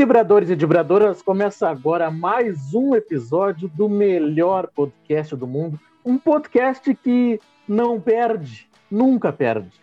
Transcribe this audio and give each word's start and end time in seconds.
Dibradores 0.00 0.48
e 0.48 0.56
Dibradoras, 0.56 1.20
começa 1.20 1.68
agora 1.68 2.10
mais 2.10 2.72
um 2.72 2.94
episódio 2.94 3.68
do 3.68 3.86
melhor 3.86 4.66
podcast 4.66 5.36
do 5.36 5.46
mundo. 5.46 5.78
Um 6.02 6.16
podcast 6.16 6.94
que 6.94 7.38
não 7.68 8.00
perde, 8.00 8.66
nunca 8.90 9.30
perde. 9.30 9.78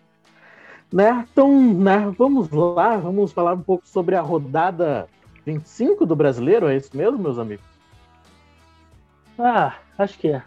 Né? 0.92 1.24
Então, 1.30 1.72
né, 1.72 2.12
vamos 2.18 2.50
lá, 2.50 2.96
vamos 2.96 3.30
falar 3.30 3.54
um 3.54 3.62
pouco 3.62 3.86
sobre 3.86 4.16
a 4.16 4.20
rodada 4.20 5.06
25 5.46 6.04
do 6.04 6.16
brasileiro, 6.16 6.66
é 6.66 6.74
isso 6.74 6.96
mesmo, 6.96 7.16
meus 7.16 7.38
amigos? 7.38 7.64
Ah, 9.38 9.76
acho 9.96 10.18
que 10.18 10.32
é. 10.32 10.42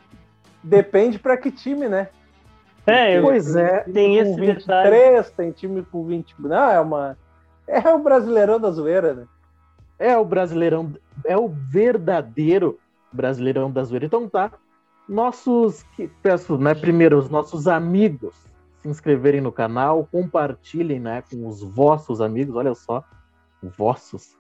Depende 0.61 1.17
para 1.17 1.37
que 1.37 1.49
time, 1.49 1.87
né? 1.87 2.09
É, 2.85 3.21
pois 3.21 3.55
é. 3.55 3.85
Tem 3.85 4.17
esse 4.17 4.37
23, 4.37 4.57
detalhe. 4.57 5.23
tem 5.37 5.51
time 5.53 5.81
com 5.89 6.03
20. 6.03 6.35
Não, 6.39 6.71
é 6.71 6.81
uma. 6.81 7.17
É 7.65 7.89
o 7.89 7.99
brasileirão 7.99 8.59
da 8.59 8.69
zoeira, 8.69 9.13
né? 9.13 9.27
É 10.01 10.17
o 10.17 10.25
brasileirão, 10.25 10.93
é 11.23 11.37
o 11.37 11.47
verdadeiro 11.47 12.79
brasileirão 13.13 13.71
da 13.71 13.83
zoeira. 13.83 14.07
Então 14.07 14.27
tá, 14.27 14.51
nossos, 15.07 15.85
peço, 16.23 16.57
né, 16.57 16.73
primeiro 16.73 17.19
os 17.19 17.29
nossos 17.29 17.67
amigos 17.67 18.33
se 18.81 18.89
inscreverem 18.89 19.41
no 19.41 19.51
canal, 19.51 20.07
compartilhem, 20.11 20.99
né, 20.99 21.23
com 21.29 21.47
os 21.47 21.61
vossos 21.61 22.19
amigos, 22.19 22.55
olha 22.55 22.73
só, 22.73 23.03
vossos, 23.77 24.35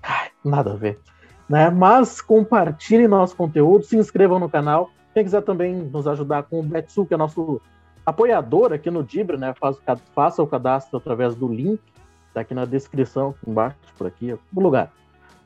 Ai, 0.00 0.30
nada 0.44 0.74
a 0.74 0.76
ver, 0.76 1.00
né, 1.48 1.68
mas 1.68 2.20
compartilhem 2.20 3.08
nosso 3.08 3.34
conteúdo, 3.34 3.84
se 3.84 3.96
inscrevam 3.96 4.38
no 4.38 4.48
canal, 4.48 4.90
quem 5.12 5.24
quiser 5.24 5.42
também 5.42 5.74
nos 5.74 6.06
ajudar 6.06 6.44
com 6.44 6.60
o 6.60 6.62
Betsu, 6.62 7.04
que 7.04 7.14
é 7.14 7.16
nosso 7.16 7.60
apoiador 8.04 8.72
aqui 8.72 8.88
no 8.88 9.02
Dibra, 9.02 9.36
né, 9.36 9.52
faz, 9.58 9.78
faça 10.14 10.40
o 10.42 10.46
cadastro 10.46 10.98
através 10.98 11.34
do 11.34 11.48
link 11.48 11.80
tá 12.36 12.42
aqui 12.42 12.52
na 12.52 12.66
descrição, 12.66 13.34
embaixo, 13.46 13.78
por 13.96 14.06
aqui, 14.06 14.36
no 14.52 14.60
lugar, 14.60 14.92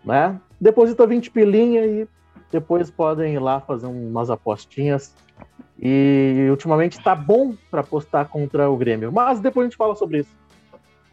né? 0.04 0.40
Deposita 0.60 1.06
20 1.06 1.30
pilinha 1.30 1.86
e 1.86 2.08
depois 2.50 2.90
podem 2.90 3.34
ir 3.34 3.38
lá 3.38 3.60
fazer 3.60 3.86
umas 3.86 4.28
apostinhas. 4.28 5.14
E 5.80 6.48
ultimamente 6.50 7.00
tá 7.00 7.14
bom 7.14 7.54
para 7.70 7.80
apostar 7.80 8.28
contra 8.28 8.68
o 8.68 8.76
Grêmio, 8.76 9.12
mas 9.12 9.38
depois 9.38 9.66
a 9.66 9.68
gente 9.70 9.76
fala 9.76 9.94
sobre 9.94 10.18
isso. 10.18 10.36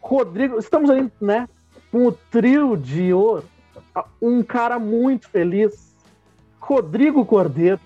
Rodrigo, 0.00 0.58
estamos 0.58 0.90
aí, 0.90 1.08
né, 1.20 1.48
com 1.92 2.06
o 2.06 2.12
trio 2.12 2.76
de 2.76 3.12
ouro, 3.12 3.44
um 4.20 4.42
cara 4.42 4.80
muito 4.80 5.28
feliz, 5.28 5.96
Rodrigo 6.58 7.24
Cordeiro. 7.24 7.78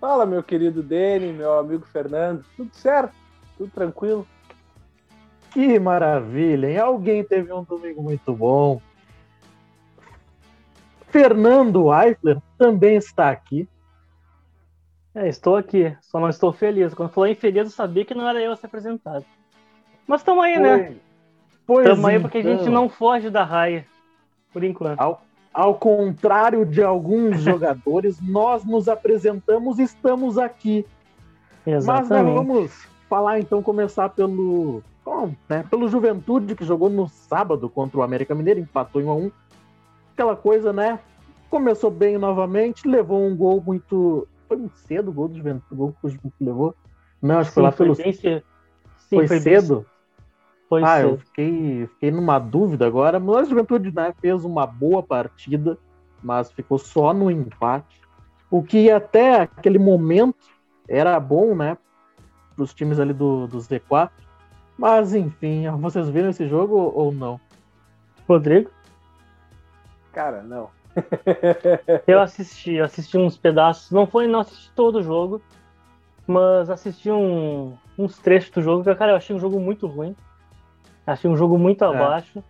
Fala, 0.00 0.24
meu 0.24 0.44
querido 0.44 0.80
Deni, 0.80 1.32
meu 1.32 1.58
amigo 1.58 1.84
Fernando. 1.86 2.44
Tudo 2.56 2.70
certo? 2.72 3.14
Tudo 3.58 3.70
tranquilo? 3.72 4.26
Que 5.52 5.78
maravilha, 5.78 6.70
hein? 6.70 6.78
Alguém 6.78 7.22
teve 7.22 7.52
um 7.52 7.62
domingo 7.62 8.02
muito 8.02 8.32
bom. 8.32 8.80
Fernando 11.08 11.92
Eifler 11.92 12.38
também 12.56 12.96
está 12.96 13.30
aqui. 13.30 13.68
É, 15.14 15.28
estou 15.28 15.56
aqui, 15.56 15.94
só 16.00 16.18
não 16.18 16.30
estou 16.30 16.52
feliz. 16.52 16.94
Quando 16.94 17.10
falou 17.10 17.28
infeliz, 17.28 17.64
eu 17.64 17.70
sabia 17.70 18.04
que 18.04 18.14
não 18.14 18.26
era 18.26 18.40
eu 18.40 18.52
a 18.52 18.56
ser 18.56 18.66
apresentado. 18.66 19.26
Mas 20.06 20.22
estamos 20.22 20.42
aí, 20.42 20.58
né? 20.58 20.96
Pois 21.66 21.86
Estamos 21.86 22.04
aí 22.06 22.18
porque 22.18 22.38
a 22.38 22.42
gente 22.42 22.62
então, 22.62 22.72
não 22.72 22.88
foge 22.88 23.28
da 23.28 23.44
raia, 23.44 23.86
por 24.52 24.64
enquanto. 24.64 24.98
Ao, 24.98 25.22
ao 25.52 25.74
contrário 25.74 26.64
de 26.64 26.82
alguns 26.82 27.40
jogadores, 27.44 28.18
nós 28.22 28.64
nos 28.64 28.88
apresentamos 28.88 29.78
e 29.78 29.82
estamos 29.82 30.38
aqui. 30.38 30.86
Mas 31.64 31.86
né, 31.86 31.98
Exatamente. 31.98 32.34
vamos 32.34 32.88
falar 33.08 33.38
então, 33.38 33.62
começar 33.62 34.08
pelo, 34.08 34.82
bom, 35.04 35.34
né, 35.48 35.64
pelo 35.68 35.88
Juventude, 35.88 36.54
que 36.54 36.64
jogou 36.64 36.88
no 36.88 37.08
sábado 37.08 37.68
contra 37.68 37.98
o 37.98 38.02
América 38.02 38.34
Mineiro, 38.34 38.60
empatou 38.60 39.00
em 39.00 39.04
1 39.04 39.10
a 39.10 39.14
1 39.14 39.32
Aquela 40.12 40.36
coisa, 40.36 40.72
né? 40.72 40.98
Começou 41.48 41.90
bem 41.90 42.18
novamente, 42.18 42.86
levou 42.86 43.26
um 43.26 43.36
gol 43.36 43.62
muito. 43.64 44.28
Foi 44.46 44.56
muito 44.56 44.76
cedo 44.76 45.08
o 45.08 45.12
gol 45.12 45.28
do 45.28 45.36
Juventude, 45.36 45.66
o 45.72 45.76
gol 45.76 45.92
que 45.92 46.06
o 46.06 46.10
Juventude 46.10 46.34
levou. 46.40 46.74
Não, 47.20 47.38
acho 47.38 47.50
que 47.50 47.54
foi 47.54 47.62
lá 47.62 47.72
pelo. 47.72 47.94
Sim, 47.94 48.12
foi, 49.08 49.26
bem 49.26 49.40
cedo? 49.40 49.86
Foi 50.68 50.82
ah, 50.84 51.00
eu 51.00 51.10
cedo. 51.10 51.20
fiquei, 51.26 51.86
fiquei 51.86 52.10
numa 52.10 52.38
dúvida 52.38 52.86
agora. 52.86 53.18
Mas 53.18 53.46
a 53.46 53.50
Juventude 53.50 53.94
né, 53.94 54.14
fez 54.20 54.44
uma 54.44 54.66
boa 54.66 55.02
partida, 55.02 55.78
mas 56.22 56.52
ficou 56.52 56.78
só 56.78 57.14
no 57.14 57.30
empate. 57.30 58.00
O 58.50 58.62
que 58.62 58.90
até 58.90 59.40
aquele 59.40 59.78
momento 59.78 60.44
era 60.86 61.18
bom, 61.18 61.54
né? 61.54 61.78
Para 62.54 62.64
os 62.64 62.74
times 62.74 63.00
ali 63.00 63.14
do, 63.14 63.46
do 63.46 63.58
Z4. 63.58 64.10
Mas 64.82 65.14
enfim, 65.14 65.70
vocês 65.78 66.08
viram 66.08 66.30
esse 66.30 66.48
jogo 66.48 66.74
ou 66.92 67.12
não? 67.12 67.38
Rodrigo? 68.28 68.68
Cara, 70.12 70.42
não. 70.42 70.70
Eu 72.04 72.20
assisti, 72.20 72.80
assisti 72.80 73.16
uns 73.16 73.36
pedaços. 73.38 73.92
Não 73.92 74.08
foi, 74.08 74.26
não 74.26 74.40
assisti 74.40 74.72
todo 74.74 74.96
o 74.98 75.02
jogo, 75.04 75.40
mas 76.26 76.68
assisti 76.68 77.12
um- 77.12 77.76
uns 77.96 78.18
trechos 78.18 78.50
do 78.50 78.60
jogo. 78.60 78.82
que, 78.82 78.92
Cara, 78.96 79.12
eu 79.12 79.16
achei 79.16 79.36
um 79.36 79.38
jogo 79.38 79.60
muito 79.60 79.86
ruim. 79.86 80.16
Achei 81.06 81.30
um 81.30 81.36
jogo 81.36 81.56
muito 81.56 81.84
abaixo. 81.84 82.42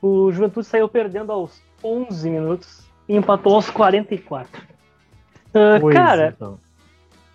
O 0.00 0.32
Juventude 0.32 0.66
saiu 0.66 0.88
perdendo 0.88 1.30
aos 1.30 1.62
11 1.84 2.30
minutos 2.30 2.88
e 3.06 3.14
empatou 3.14 3.54
aos 3.54 3.68
44. 3.68 4.62
Ah, 5.52 5.78
Pois, 5.78 5.94
cara, 5.94 6.32
então. 6.34 6.58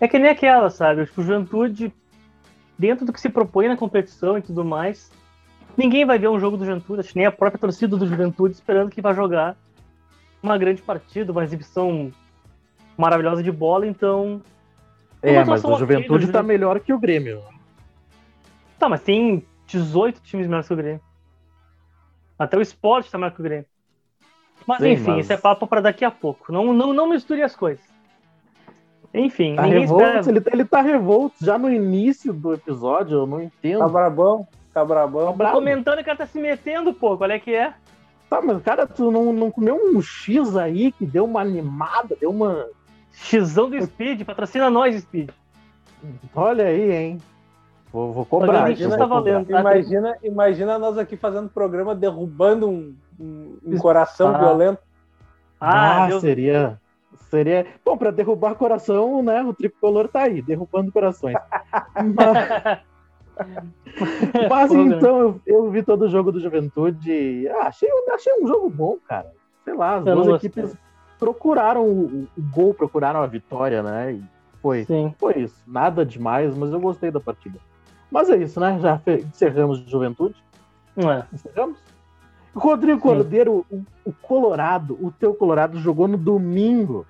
é 0.00 0.08
que 0.08 0.18
nem 0.18 0.32
aquela, 0.32 0.68
sabe? 0.68 1.06
Tipo, 1.06 1.20
o 1.20 1.24
Juventude, 1.24 1.94
dentro 2.78 3.04
do 3.04 3.12
que 3.12 3.20
se 3.20 3.28
propõe 3.28 3.68
na 3.68 3.76
competição 3.76 4.38
e 4.38 4.42
tudo 4.42 4.64
mais, 4.64 5.10
ninguém 5.76 6.04
vai 6.04 6.18
ver 6.18 6.28
um 6.28 6.40
jogo 6.40 6.56
do 6.56 6.64
Juventude, 6.64 7.08
nem 7.14 7.26
a 7.26 7.32
própria 7.32 7.58
torcida 7.58 7.96
do 7.96 8.06
Juventude 8.06 8.54
esperando 8.54 8.90
que 8.90 9.00
vai 9.00 9.14
jogar 9.14 9.56
uma 10.42 10.58
grande 10.58 10.82
partida, 10.82 11.32
uma 11.32 11.44
exibição 11.44 12.12
maravilhosa 12.96 13.42
de 13.42 13.52
bola, 13.52 13.86
então. 13.86 14.42
É, 15.22 15.44
mas 15.44 15.64
o 15.64 15.78
Juventude 15.78 16.08
tá 16.08 16.38
Juventude. 16.40 16.46
melhor 16.46 16.80
que 16.80 16.92
o 16.92 16.98
Grêmio. 16.98 17.42
Tá, 18.78 18.88
mas 18.88 19.00
tem 19.02 19.46
18 19.66 20.20
times 20.20 20.46
melhores 20.46 20.66
que 20.66 20.74
o 20.74 20.76
Grêmio. 20.76 21.00
Até 22.36 22.56
o 22.56 22.60
Sport 22.60 23.08
tá 23.08 23.18
melhor 23.18 23.30
que 23.32 23.40
o 23.40 23.44
Grêmio. 23.44 23.66
Mas 24.66 24.78
Sim, 24.78 24.90
enfim, 24.90 25.10
mas- 25.12 25.24
isso 25.24 25.32
é 25.32 25.36
papo 25.36 25.66
para 25.66 25.80
daqui 25.80 26.04
a 26.04 26.10
pouco. 26.10 26.52
Não, 26.52 26.72
não, 26.72 26.92
não 26.92 27.08
misture 27.08 27.42
as 27.42 27.54
coisas. 27.54 27.84
Enfim, 29.14 29.56
Tá 29.56 29.62
ninguém 29.62 29.80
revolto, 29.80 30.04
espera. 30.04 30.30
ele, 30.30 30.40
tá- 30.40 30.50
ele 30.54 30.64
tá 30.64 30.80
revolto 30.80 31.34
já 31.40 31.58
no 31.58 31.70
início 31.70 32.32
do 32.32 32.54
episódio, 32.54 33.18
eu 33.18 33.26
não 33.26 33.38
Tá 33.38 33.44
entendo. 33.44 33.88
brabão? 33.88 34.46
Tá 34.72 34.84
brabão? 34.84 35.34
bravo. 35.36 35.54
Comentando 35.56 35.96
que 35.96 36.02
o 36.02 36.04
cara 36.06 36.16
tá 36.18 36.26
se 36.26 36.38
metendo, 36.40 36.94
pô. 36.94 37.16
Qual 37.18 37.30
é 37.30 37.38
que 37.38 37.54
é? 37.54 37.74
Tá, 38.30 38.40
mas 38.40 38.62
cara, 38.62 38.86
tu 38.86 39.10
não, 39.10 39.30
não 39.32 39.50
comeu 39.50 39.76
um 39.76 40.00
X 40.00 40.56
aí 40.56 40.90
que 40.92 41.04
deu 41.04 41.24
uma 41.26 41.42
animada, 41.42 42.16
deu 42.18 42.30
uma. 42.30 42.66
Xizão 43.12 43.68
do 43.68 43.78
Speed, 43.82 44.24
patrocina 44.24 44.70
nós, 44.70 44.98
Speed. 45.02 45.28
Olha 46.34 46.64
aí, 46.64 46.90
hein? 46.90 47.18
Vou, 47.92 48.10
vou 48.10 48.24
cobrar. 48.24 48.70
Eu 48.70 48.88
tá 48.96 49.04
valendo. 49.04 49.44
cobrar. 49.44 49.60
Imagina, 49.60 50.16
imagina 50.22 50.78
nós 50.78 50.96
aqui 50.96 51.14
fazendo 51.18 51.50
programa 51.50 51.94
derrubando 51.94 52.66
um, 52.70 52.94
um- 53.20 53.58
um 53.66 53.76
coração 53.76 54.28
Ah. 54.34 54.38
violento. 54.38 54.78
Ah, 55.60 56.06
Deus- 56.08 56.22
seria. 56.22 56.80
Seria. 57.32 57.66
Bom, 57.82 57.96
pra 57.96 58.10
derrubar 58.10 58.56
coração, 58.56 59.22
né? 59.22 59.42
O 59.42 59.54
tricolor 59.54 60.06
tá 60.06 60.24
aí, 60.24 60.42
derrubando 60.42 60.92
corações. 60.92 61.34
mas 62.14 62.82
mas 64.50 64.70
então, 64.70 65.18
eu, 65.18 65.40
eu 65.46 65.70
vi 65.70 65.82
todo 65.82 66.02
o 66.02 66.08
jogo 66.10 66.30
do 66.30 66.38
Juventude. 66.38 67.48
Ah, 67.48 67.68
achei, 67.68 67.88
achei 68.12 68.34
um 68.38 68.46
jogo 68.46 68.68
bom, 68.68 68.98
cara. 69.08 69.32
Sei 69.64 69.72
lá, 69.72 69.96
as 69.96 70.06
Eu 70.06 70.14
duas 70.14 70.26
gostei. 70.28 70.50
equipes 70.50 70.76
procuraram 71.18 71.88
o, 71.88 72.28
o 72.36 72.42
gol, 72.54 72.74
procuraram 72.74 73.22
a 73.22 73.26
vitória, 73.26 73.82
né? 73.82 74.12
E 74.12 74.22
foi. 74.60 74.84
Sim. 74.84 75.14
Foi 75.18 75.38
isso. 75.38 75.56
Nada 75.66 76.04
demais, 76.04 76.54
mas 76.54 76.70
eu 76.70 76.80
gostei 76.80 77.10
da 77.10 77.18
partida. 77.18 77.58
Mas 78.10 78.28
é 78.28 78.36
isso, 78.36 78.60
né? 78.60 78.78
Já 78.78 79.00
encerramos 79.26 79.82
de 79.82 79.90
juventude. 79.90 80.36
É. 80.98 81.24
Encerramos? 81.32 81.78
Rodrigo. 82.54 83.00
Cordeiro, 83.00 83.64
o, 83.70 83.82
o 84.04 84.12
Colorado, 84.12 84.98
o 85.00 85.10
teu 85.10 85.32
Colorado 85.32 85.78
jogou 85.78 86.06
no 86.06 86.18
domingo, 86.18 87.06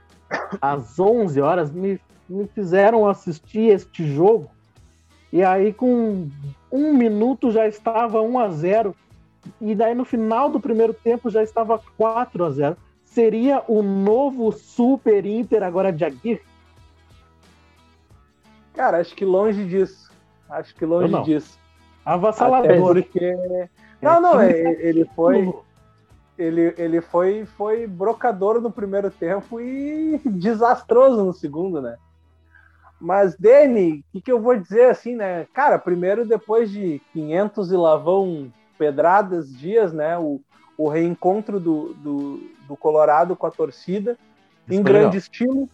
às 0.60 0.98
11 0.98 1.40
horas. 1.40 1.70
Me, 1.70 2.00
me 2.28 2.46
fizeram 2.46 3.08
assistir 3.08 3.70
este 3.70 4.04
jogo. 4.06 4.50
E 5.32 5.42
aí, 5.42 5.72
com 5.72 6.28
um 6.70 6.92
minuto, 6.94 7.50
já 7.50 7.66
estava 7.66 8.20
1 8.20 8.38
a 8.38 8.48
0 8.50 8.94
E 9.60 9.74
daí, 9.74 9.94
no 9.94 10.04
final 10.04 10.50
do 10.50 10.60
primeiro 10.60 10.92
tempo, 10.92 11.30
já 11.30 11.42
estava 11.42 11.80
4 11.96 12.44
a 12.44 12.50
0 12.50 12.76
Seria 13.04 13.62
o 13.68 13.82
novo 13.82 14.52
Super 14.52 15.26
Inter 15.26 15.62
agora 15.62 15.92
de 15.92 16.04
Aguirre? 16.04 16.40
Cara, 18.74 18.98
acho 18.98 19.14
que 19.14 19.24
longe 19.24 19.64
disso. 19.66 20.10
Acho 20.48 20.74
que 20.74 20.84
longe 20.84 21.22
disso. 21.22 21.58
Até 22.04 22.14
Avassalador. 22.14 22.94
porque. 22.94 23.36
Não, 24.00 24.20
não, 24.20 24.32
time 24.32 24.52
é- 24.52 24.88
ele 24.88 25.04
foi. 25.14 25.52
Ele, 26.38 26.74
ele 26.78 27.00
foi, 27.00 27.44
foi 27.44 27.86
brocador 27.86 28.60
no 28.60 28.70
primeiro 28.70 29.10
tempo 29.10 29.60
e 29.60 30.18
desastroso 30.24 31.24
no 31.24 31.32
segundo, 31.32 31.80
né? 31.80 31.96
Mas, 33.02 33.36
Dani, 33.36 33.98
o 33.98 34.12
que, 34.12 34.20
que 34.20 34.32
eu 34.32 34.40
vou 34.40 34.56
dizer 34.56 34.88
assim, 34.88 35.16
né? 35.16 35.46
Cara, 35.52 35.76
primeiro, 35.78 36.24
depois 36.24 36.70
de 36.70 37.02
500 37.12 37.72
e 37.72 37.76
lavão 37.76 38.52
pedradas 38.78 39.52
dias, 39.52 39.92
né? 39.92 40.16
O, 40.16 40.40
o 40.78 40.88
reencontro 40.88 41.58
do, 41.58 41.94
do, 41.94 42.40
do 42.68 42.76
Colorado 42.76 43.34
com 43.34 43.46
a 43.46 43.50
torcida 43.50 44.16
Isso 44.68 44.78
em 44.78 44.82
grande 44.82 45.04
legal. 45.06 45.18
estilo, 45.18 45.68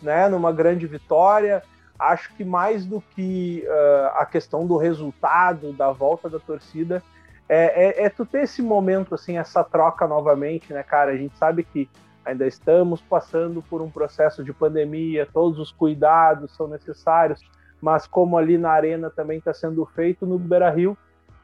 né? 0.00 0.28
Numa 0.28 0.52
grande 0.52 0.86
vitória. 0.86 1.64
Acho 1.98 2.32
que 2.34 2.44
mais 2.44 2.86
do 2.86 3.00
que 3.00 3.64
uh, 3.66 4.18
a 4.20 4.24
questão 4.24 4.64
do 4.64 4.76
resultado, 4.76 5.72
da 5.72 5.90
volta 5.90 6.30
da 6.30 6.38
torcida, 6.38 7.02
é, 7.48 8.02
é, 8.02 8.06
é 8.06 8.10
tu 8.10 8.26
ter 8.26 8.42
esse 8.42 8.60
momento, 8.60 9.14
assim, 9.14 9.38
essa 9.38 9.64
troca 9.64 10.06
novamente, 10.06 10.72
né, 10.72 10.82
cara? 10.82 11.12
A 11.12 11.16
gente 11.16 11.36
sabe 11.38 11.64
que 11.64 11.88
ainda 12.24 12.46
estamos 12.46 13.00
passando 13.00 13.62
por 13.62 13.80
um 13.80 13.90
processo 13.90 14.44
de 14.44 14.52
pandemia, 14.52 15.26
todos 15.32 15.58
os 15.58 15.72
cuidados 15.72 16.54
são 16.54 16.68
necessários, 16.68 17.40
mas 17.80 18.06
como 18.06 18.36
ali 18.36 18.58
na 18.58 18.70
arena 18.70 19.08
também 19.08 19.38
está 19.38 19.54
sendo 19.54 19.86
feito 19.86 20.26
no 20.26 20.38
Beira 20.38 20.70
Rio, 20.70 20.96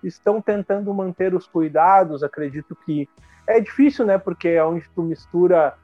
estão 0.02 0.42
tentando 0.42 0.92
manter 0.92 1.34
os 1.34 1.46
cuidados. 1.46 2.22
Acredito 2.22 2.76
que 2.84 3.08
é 3.46 3.60
difícil, 3.60 4.04
né? 4.04 4.18
Porque 4.18 4.48
é 4.48 4.64
onde 4.64 4.86
tu 4.94 5.02
mistura 5.02 5.74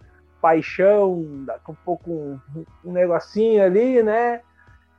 paixão, 0.40 1.12
um 1.12 1.74
pouco 1.84 2.10
um, 2.10 2.38
um 2.84 2.92
negocinho 2.92 3.62
ali, 3.62 4.02
né? 4.02 4.42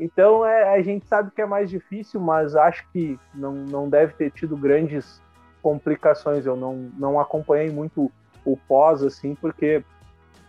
Então 0.01 0.43
é, 0.43 0.73
a 0.73 0.81
gente 0.81 1.05
sabe 1.05 1.29
que 1.29 1.39
é 1.43 1.45
mais 1.45 1.69
difícil, 1.69 2.19
mas 2.19 2.55
acho 2.55 2.83
que 2.91 3.19
não, 3.35 3.53
não 3.53 3.87
deve 3.87 4.13
ter 4.13 4.31
tido 4.31 4.57
grandes 4.57 5.21
complicações. 5.61 6.43
Eu 6.43 6.55
não, 6.55 6.89
não 6.97 7.19
acompanhei 7.19 7.69
muito 7.69 8.11
o 8.43 8.57
pós, 8.57 9.03
assim, 9.03 9.35
porque 9.35 9.83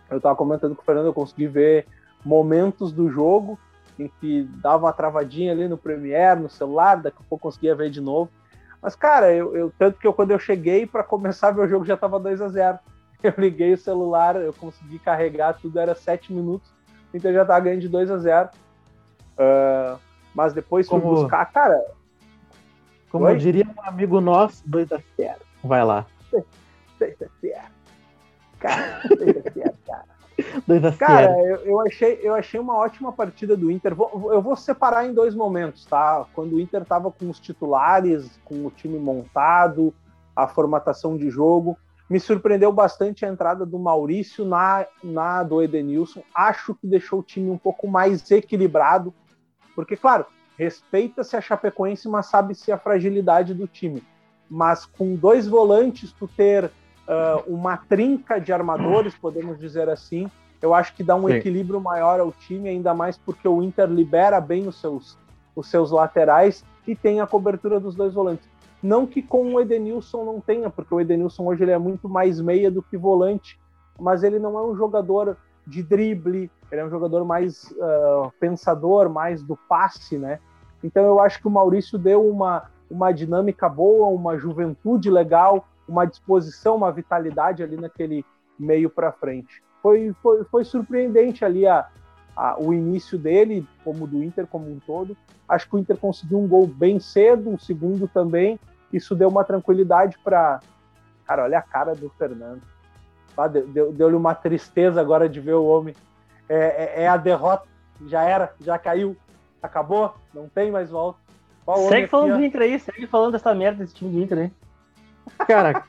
eu 0.09 0.17
estava 0.17 0.35
comentando 0.35 0.75
com 0.75 0.81
o 0.81 0.85
Fernando, 0.85 1.05
eu 1.05 1.13
consegui 1.13 1.45
ver 1.45 1.85
momentos 2.25 2.91
do 2.91 3.11
jogo 3.11 3.59
em 3.99 4.07
que 4.19 4.41
dava 4.55 4.87
uma 4.87 4.93
travadinha 4.93 5.51
ali 5.51 5.67
no 5.67 5.77
Premiere, 5.77 6.39
no 6.39 6.49
celular, 6.49 6.95
daqui 6.95 7.17
a 7.19 7.29
pouco 7.29 7.43
conseguia 7.43 7.75
ver 7.75 7.91
de 7.91 8.01
novo. 8.01 8.31
Mas, 8.81 8.95
cara, 8.95 9.31
eu, 9.31 9.55
eu 9.55 9.71
tanto 9.77 9.99
que 9.99 10.07
eu, 10.07 10.13
quando 10.13 10.31
eu 10.31 10.39
cheguei 10.39 10.87
para 10.87 11.03
começar 11.03 11.49
a 11.49 11.51
ver 11.51 11.61
o 11.61 11.67
jogo 11.67 11.85
já 11.85 11.93
estava 11.93 12.19
2 12.19 12.41
a 12.41 12.49
0 12.49 12.79
Eu 13.21 13.33
liguei 13.37 13.71
o 13.71 13.77
celular, 13.77 14.35
eu 14.35 14.51
consegui 14.51 14.97
carregar, 14.97 15.53
tudo 15.53 15.79
era 15.79 15.93
7 15.93 16.33
minutos, 16.33 16.73
então 17.13 17.31
já 17.31 17.43
estava 17.43 17.59
ganhando 17.59 17.81
de 17.81 17.87
2 17.87 18.09
a 18.09 18.17
0 18.17 18.49
uh, 19.37 19.99
Mas 20.33 20.53
depois 20.53 20.87
fui 20.87 20.99
como, 20.99 21.15
buscar, 21.15 21.45
cara. 21.51 21.83
Como 23.09 23.25
Oi? 23.25 23.37
diria 23.37 23.65
um 23.65 23.87
amigo 23.87 24.19
nosso, 24.19 24.63
2 24.65 24.91
a 24.91 24.99
0 25.17 25.35
Vai 25.63 25.83
lá. 25.83 26.05
2 26.31 26.43
a 27.21 27.25
0 27.41 27.55
Cara, 28.59 29.01
2 29.07 29.37
a 29.37 29.49
0 29.49 29.75
cara. 29.85 30.13
Cara, 30.97 31.39
eu, 31.41 31.57
eu, 31.57 31.81
achei, 31.81 32.19
eu 32.23 32.33
achei 32.33 32.59
uma 32.59 32.75
ótima 32.75 33.11
partida 33.11 33.55
do 33.55 33.69
Inter. 33.69 33.93
Vou, 33.93 34.33
eu 34.33 34.41
vou 34.41 34.55
separar 34.55 35.05
em 35.05 35.13
dois 35.13 35.35
momentos, 35.35 35.85
tá? 35.85 36.25
Quando 36.33 36.55
o 36.55 36.59
Inter 36.59 36.81
estava 36.81 37.11
com 37.11 37.29
os 37.29 37.39
titulares, 37.39 38.39
com 38.43 38.65
o 38.65 38.71
time 38.71 38.97
montado, 38.97 39.93
a 40.35 40.47
formatação 40.47 41.17
de 41.17 41.29
jogo. 41.29 41.77
Me 42.09 42.19
surpreendeu 42.19 42.71
bastante 42.71 43.25
a 43.25 43.29
entrada 43.29 43.65
do 43.65 43.79
Maurício 43.79 44.45
na, 44.45 44.85
na 45.03 45.43
do 45.43 45.61
Edenilson. 45.61 46.21
Acho 46.33 46.75
que 46.75 46.87
deixou 46.87 47.19
o 47.19 47.23
time 47.23 47.49
um 47.49 47.57
pouco 47.57 47.87
mais 47.87 48.29
equilibrado, 48.29 49.13
porque, 49.75 49.95
claro, 49.95 50.25
respeita-se 50.57 51.35
a 51.35 51.41
Chapecoense, 51.41 52.07
mas 52.07 52.27
sabe-se 52.27 52.71
a 52.71 52.77
fragilidade 52.77 53.53
do 53.53 53.67
time. 53.67 54.03
Mas 54.49 54.85
com 54.85 55.15
dois 55.15 55.47
volantes, 55.47 56.11
tu 56.11 56.27
ter 56.27 56.65
uh, 56.65 57.43
uma 57.47 57.77
trinca 57.77 58.39
de 58.39 58.53
armadores, 58.53 59.15
podemos 59.15 59.59
dizer 59.59 59.89
assim. 59.89 60.29
Eu 60.61 60.73
acho 60.73 60.95
que 60.95 61.03
dá 61.03 61.15
um 61.15 61.27
Sim. 61.27 61.35
equilíbrio 61.35 61.81
maior 61.81 62.19
ao 62.19 62.31
time, 62.31 62.69
ainda 62.69 62.93
mais 62.93 63.17
porque 63.17 63.47
o 63.47 63.61
Inter 63.61 63.89
libera 63.89 64.39
bem 64.39 64.67
os 64.67 64.79
seus, 64.79 65.17
os 65.55 65.69
seus 65.69 65.91
laterais 65.91 66.63
e 66.87 66.95
tem 66.95 67.19
a 67.19 67.27
cobertura 67.27 67.79
dos 67.79 67.95
dois 67.95 68.13
volantes. 68.13 68.47
Não 68.81 69.05
que 69.05 69.21
com 69.21 69.53
o 69.53 69.59
Edenilson 69.59 70.25
não 70.25 70.41
tenha, 70.41 70.69
porque 70.69 70.93
o 70.93 70.99
Edenilson 70.99 71.45
hoje 71.45 71.63
ele 71.63 71.71
é 71.71 71.77
muito 71.77 72.07
mais 72.07 72.39
meia 72.39 72.69
do 72.69 72.81
que 72.81 72.97
volante, 72.97 73.59
mas 73.99 74.23
ele 74.23 74.39
não 74.39 74.57
é 74.57 74.63
um 74.63 74.75
jogador 74.75 75.37
de 75.65 75.81
drible, 75.81 76.51
ele 76.71 76.81
é 76.81 76.85
um 76.85 76.89
jogador 76.89 77.23
mais 77.23 77.71
uh, 77.71 78.31
pensador, 78.39 79.09
mais 79.09 79.41
do 79.43 79.55
passe, 79.55 80.17
né? 80.17 80.39
Então 80.83 81.03
eu 81.05 81.19
acho 81.19 81.39
que 81.39 81.47
o 81.47 81.51
Maurício 81.51 81.97
deu 81.97 82.27
uma, 82.27 82.69
uma 82.89 83.11
dinâmica 83.11 83.69
boa, 83.69 84.07
uma 84.07 84.37
juventude 84.37 85.09
legal, 85.09 85.67
uma 85.87 86.05
disposição, 86.05 86.75
uma 86.75 86.91
vitalidade 86.91 87.63
ali 87.63 87.77
naquele 87.77 88.25
meio 88.59 88.89
para 88.89 89.11
frente. 89.11 89.63
Foi, 89.81 90.13
foi, 90.21 90.43
foi 90.45 90.63
surpreendente 90.63 91.43
ali 91.43 91.65
a, 91.65 91.87
a, 92.35 92.59
o 92.59 92.73
início 92.73 93.17
dele, 93.17 93.67
como 93.83 94.07
do 94.07 94.23
Inter 94.23 94.47
como 94.47 94.69
um 94.69 94.79
todo. 94.79 95.15
Acho 95.47 95.69
que 95.69 95.75
o 95.75 95.79
Inter 95.79 95.97
conseguiu 95.97 96.39
um 96.39 96.47
gol 96.47 96.67
bem 96.67 96.99
cedo, 96.99 97.49
um 97.49 97.57
segundo 97.57 98.07
também. 98.07 98.59
Isso 98.91 99.15
deu 99.15 99.29
uma 99.29 99.43
tranquilidade 99.43 100.17
para. 100.23 100.59
Cara, 101.25 101.43
olha 101.43 101.57
a 101.57 101.61
cara 101.61 101.95
do 101.95 102.09
Fernando. 102.09 102.61
Ah, 103.37 103.47
Deu-lhe 103.47 103.93
deu 103.93 104.17
uma 104.17 104.35
tristeza 104.35 105.01
agora 105.01 105.27
de 105.27 105.39
ver 105.39 105.53
o 105.53 105.65
homem. 105.65 105.95
É, 106.47 106.57
é, 106.57 107.03
é, 107.03 107.07
a 107.07 107.17
derrota, 107.17 107.67
já 108.05 108.23
era, 108.23 108.53
já 108.59 108.77
caiu, 108.77 109.15
acabou, 109.61 110.13
não 110.33 110.47
tem 110.47 110.71
mais 110.71 110.89
volta. 110.89 111.19
segue 111.89 112.07
falando 112.07 112.31
aqui, 112.31 112.39
do 112.39 112.45
Inter 112.45 112.61
aí, 112.61 112.79
segue 112.79 113.07
falando 113.07 113.31
dessa 113.31 113.53
merda 113.55 113.83
desse 113.83 113.95
time 113.95 114.11
do 114.11 114.21
Inter 114.21 114.37
aí. 114.37 114.51
Cara, 115.47 115.83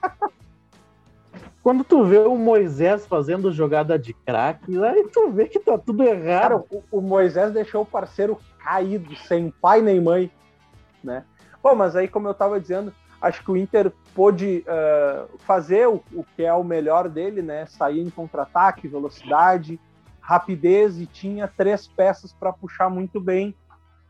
quando 1.64 1.82
tu 1.82 2.05
vê 2.05 2.19
o 2.19 2.37
Moisés 2.37 3.06
fazendo 3.06 3.50
jogada 3.50 3.99
de 3.99 4.12
craque, 4.12 4.82
aí 4.85 5.08
tu 5.08 5.31
vê 5.31 5.46
que 5.46 5.58
tá 5.58 5.79
tudo 5.79 6.02
errado. 6.02 6.43
Cara, 6.43 6.56
o, 6.70 6.85
o, 6.91 7.00
Moisés 7.00 7.52
deixou 7.52 7.82
o 7.82 7.87
parceiro 7.87 8.38
caído, 8.58 9.17
sem 9.17 9.50
pai 9.50 9.81
nem 9.81 10.00
mãe, 10.00 10.31
né? 11.02 11.25
Bom, 11.62 11.75
mas 11.75 11.96
aí, 11.96 12.06
como 12.06 12.29
eu 12.29 12.35
tava 12.35 12.61
dizendo, 12.61 12.93
acho 13.24 13.42
que 13.42 13.50
o 13.50 13.56
Inter 13.56 13.90
pôde 14.14 14.64
uh, 14.68 15.38
fazer 15.38 15.88
o, 15.88 16.02
o, 16.12 16.24
que 16.36 16.44
é 16.44 16.52
o 16.52 16.62
melhor 16.62 17.08
dele, 17.08 17.40
né? 17.40 17.64
Sair 17.66 18.00
em 18.00 18.10
contra-ataque, 18.10 18.86
velocidade, 18.86 19.80
rapidez 20.20 21.00
e 21.00 21.06
tinha 21.06 21.48
três 21.48 21.86
peças 21.86 22.32
para 22.32 22.52
puxar 22.52 22.90
muito 22.90 23.18
bem. 23.18 23.54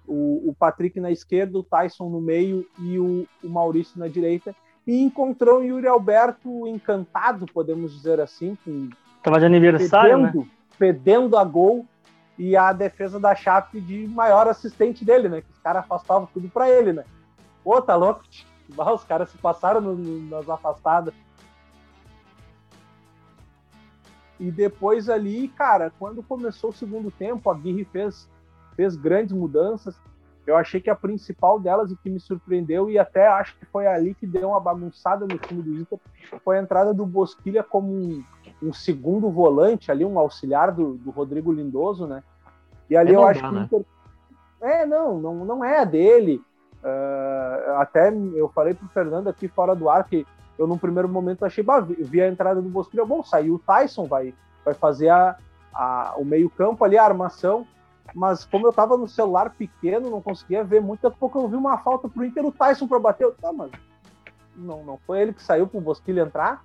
O, 0.06 0.50
o, 0.50 0.54
Patrick 0.58 1.00
na 1.00 1.10
esquerda, 1.10 1.58
o 1.58 1.62
Tyson 1.62 2.10
no 2.10 2.20
meio 2.20 2.66
e 2.78 2.98
o, 2.98 3.26
o 3.42 3.48
Maurício 3.48 3.98
na 3.98 4.08
direita 4.08 4.54
e 4.86 5.00
encontrou 5.00 5.60
o 5.60 5.64
Yuri 5.64 5.86
Alberto 5.86 6.66
encantado, 6.66 7.46
podemos 7.46 7.94
dizer 7.94 8.20
assim. 8.20 8.58
Com, 8.64 8.90
Tava 9.22 9.38
de 9.38 9.46
aniversário, 9.46 10.16
pedendo, 10.16 10.40
né? 10.40 10.46
Pedendo 10.76 11.38
a 11.38 11.44
gol 11.44 11.86
e 12.36 12.54
a 12.56 12.72
defesa 12.72 13.18
da 13.18 13.34
Chape 13.34 13.80
de 13.80 14.06
maior 14.08 14.48
assistente 14.48 15.04
dele, 15.04 15.28
né? 15.28 15.40
Que 15.40 15.50
os 15.52 15.58
caras 15.60 15.84
afastavam 15.84 16.28
tudo 16.34 16.48
para 16.48 16.68
ele, 16.68 16.92
né? 16.92 17.04
Pô, 17.62 17.80
tá 17.80 17.96
louco? 17.96 18.24
Os 18.68 19.04
caras 19.04 19.28
se 19.30 19.38
passaram 19.38 19.80
no, 19.80 19.94
no, 19.94 20.30
nas 20.30 20.48
afastadas. 20.48 21.14
E 24.38 24.50
depois 24.50 25.08
ali, 25.08 25.48
cara, 25.48 25.92
quando 25.98 26.22
começou 26.22 26.70
o 26.70 26.74
segundo 26.74 27.10
tempo, 27.10 27.50
a 27.50 27.54
Guirre 27.54 27.84
fez, 27.84 28.28
fez 28.74 28.96
grandes 28.96 29.32
mudanças. 29.32 29.98
Eu 30.46 30.56
achei 30.56 30.80
que 30.80 30.90
a 30.90 30.94
principal 30.94 31.58
delas, 31.58 31.90
o 31.90 31.96
que 31.96 32.10
me 32.10 32.20
surpreendeu, 32.20 32.90
e 32.90 32.98
até 32.98 33.26
acho 33.26 33.56
que 33.56 33.64
foi 33.64 33.86
ali 33.86 34.12
que 34.14 34.26
deu 34.26 34.50
uma 34.50 34.60
bagunçada 34.60 35.26
no 35.26 35.38
time 35.38 35.62
do 35.62 35.74
Inter, 35.80 35.98
foi 36.44 36.58
a 36.58 36.62
entrada 36.62 36.92
do 36.92 37.06
Bosquilha 37.06 37.62
como 37.62 37.90
um, 37.90 38.22
um 38.62 38.72
segundo 38.72 39.30
volante, 39.30 39.90
ali, 39.90 40.04
um 40.04 40.18
auxiliar 40.18 40.70
do, 40.70 40.94
do 40.94 41.10
Rodrigo 41.10 41.50
Lindoso, 41.50 42.06
né? 42.06 42.22
E 42.90 42.96
ali 42.96 43.12
é 43.12 43.16
eu 43.16 43.26
acho 43.26 43.40
dá, 43.40 43.48
que 43.48 43.54
o 43.54 43.58
né? 43.58 43.64
Inter. 43.64 43.84
É, 44.60 44.86
não, 44.86 45.18
não, 45.18 45.44
não 45.44 45.64
é 45.64 45.78
a 45.78 45.84
dele. 45.84 46.42
Uh, 46.84 47.78
até 47.78 48.12
eu 48.34 48.48
falei 48.50 48.74
pro 48.74 48.86
Fernando 48.88 49.28
aqui 49.28 49.48
fora 49.48 49.74
do 49.74 49.88
ar 49.88 50.04
que 50.04 50.26
eu, 50.58 50.66
num 50.66 50.78
primeiro 50.78 51.08
momento, 51.08 51.44
achei, 51.44 51.64
bah, 51.64 51.80
vi 51.80 52.20
a 52.20 52.28
entrada 52.28 52.60
do 52.60 52.68
Bosquilha, 52.68 53.04
bom, 53.04 53.24
saiu 53.24 53.54
o 53.54 53.58
Tyson, 53.58 54.06
vai, 54.06 54.34
vai 54.64 54.74
fazer 54.74 55.08
a, 55.08 55.36
a, 55.72 56.14
o 56.16 56.24
meio-campo 56.24 56.84
ali, 56.84 56.96
a 56.96 57.04
armação 57.04 57.66
mas 58.12 58.44
como 58.44 58.66
eu 58.66 58.72
tava 58.72 58.96
no 58.96 59.08
celular 59.08 59.50
pequeno, 59.50 60.10
não 60.10 60.20
conseguia 60.20 60.62
ver 60.64 60.80
muito, 60.80 61.02
daqui 61.02 61.16
a 61.16 61.18
pouco 61.18 61.38
eu 61.38 61.48
vi 61.48 61.56
uma 61.56 61.78
falta 61.78 62.08
pro 62.08 62.24
Inter, 62.24 62.44
o 62.44 62.52
Tyson 62.52 62.86
para 62.86 62.98
bater. 62.98 63.30
Tá, 63.34 63.52
mas 63.52 63.70
não, 64.56 64.84
não 64.84 64.98
foi 64.98 65.20
ele 65.20 65.32
que 65.32 65.42
saiu 65.42 65.66
pro 65.66 65.80
Bosquilha 65.80 66.22
entrar? 66.22 66.64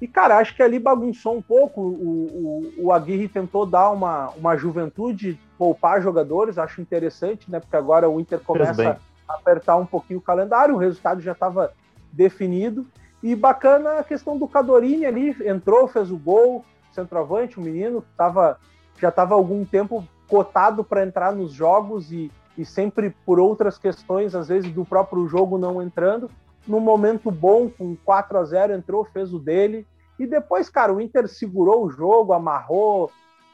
E, 0.00 0.06
cara, 0.06 0.38
acho 0.38 0.54
que 0.54 0.62
ali 0.62 0.78
bagunçou 0.78 1.36
um 1.36 1.42
pouco. 1.42 1.80
O, 1.80 2.72
o, 2.78 2.86
o 2.86 2.92
Aguirre 2.92 3.28
tentou 3.28 3.66
dar 3.66 3.90
uma, 3.90 4.28
uma 4.30 4.56
juventude, 4.56 5.38
poupar 5.56 6.00
jogadores, 6.00 6.56
acho 6.56 6.80
interessante, 6.80 7.50
né? 7.50 7.58
Porque 7.58 7.76
agora 7.76 8.08
o 8.08 8.20
Inter 8.20 8.40
começa 8.40 9.00
a 9.28 9.34
apertar 9.34 9.76
um 9.76 9.86
pouquinho 9.86 10.20
o 10.20 10.22
calendário, 10.22 10.74
o 10.74 10.78
resultado 10.78 11.20
já 11.20 11.32
estava 11.32 11.72
definido. 12.12 12.86
E 13.22 13.34
bacana 13.34 13.98
a 13.98 14.04
questão 14.04 14.38
do 14.38 14.46
Cadorini 14.46 15.04
ali, 15.04 15.36
entrou, 15.44 15.88
fez 15.88 16.10
o 16.10 16.16
gol, 16.16 16.64
centroavante, 16.92 17.58
o 17.58 17.62
menino, 17.62 18.04
tava, 18.16 18.58
já 19.00 19.08
estava 19.08 19.34
algum 19.34 19.64
tempo 19.64 20.06
cotado 20.28 20.84
para 20.84 21.04
entrar 21.04 21.32
nos 21.32 21.52
jogos 21.52 22.12
e, 22.12 22.30
e 22.56 22.64
sempre 22.64 23.14
por 23.26 23.40
outras 23.40 23.76
questões, 23.76 24.34
às 24.34 24.48
vezes 24.48 24.70
do 24.72 24.84
próprio 24.84 25.26
jogo 25.26 25.58
não 25.58 25.82
entrando. 25.82 26.30
No 26.68 26.78
momento 26.78 27.30
bom, 27.30 27.68
com 27.70 27.96
4 27.96 28.38
a 28.38 28.44
0 28.44 28.74
entrou, 28.74 29.04
fez 29.04 29.32
o 29.32 29.38
dele. 29.38 29.86
E 30.18 30.26
depois, 30.26 30.68
cara, 30.68 30.92
o 30.92 31.00
Inter 31.00 31.26
segurou 31.26 31.84
o 31.84 31.90
jogo, 31.90 32.32
amarrou, 32.32 33.10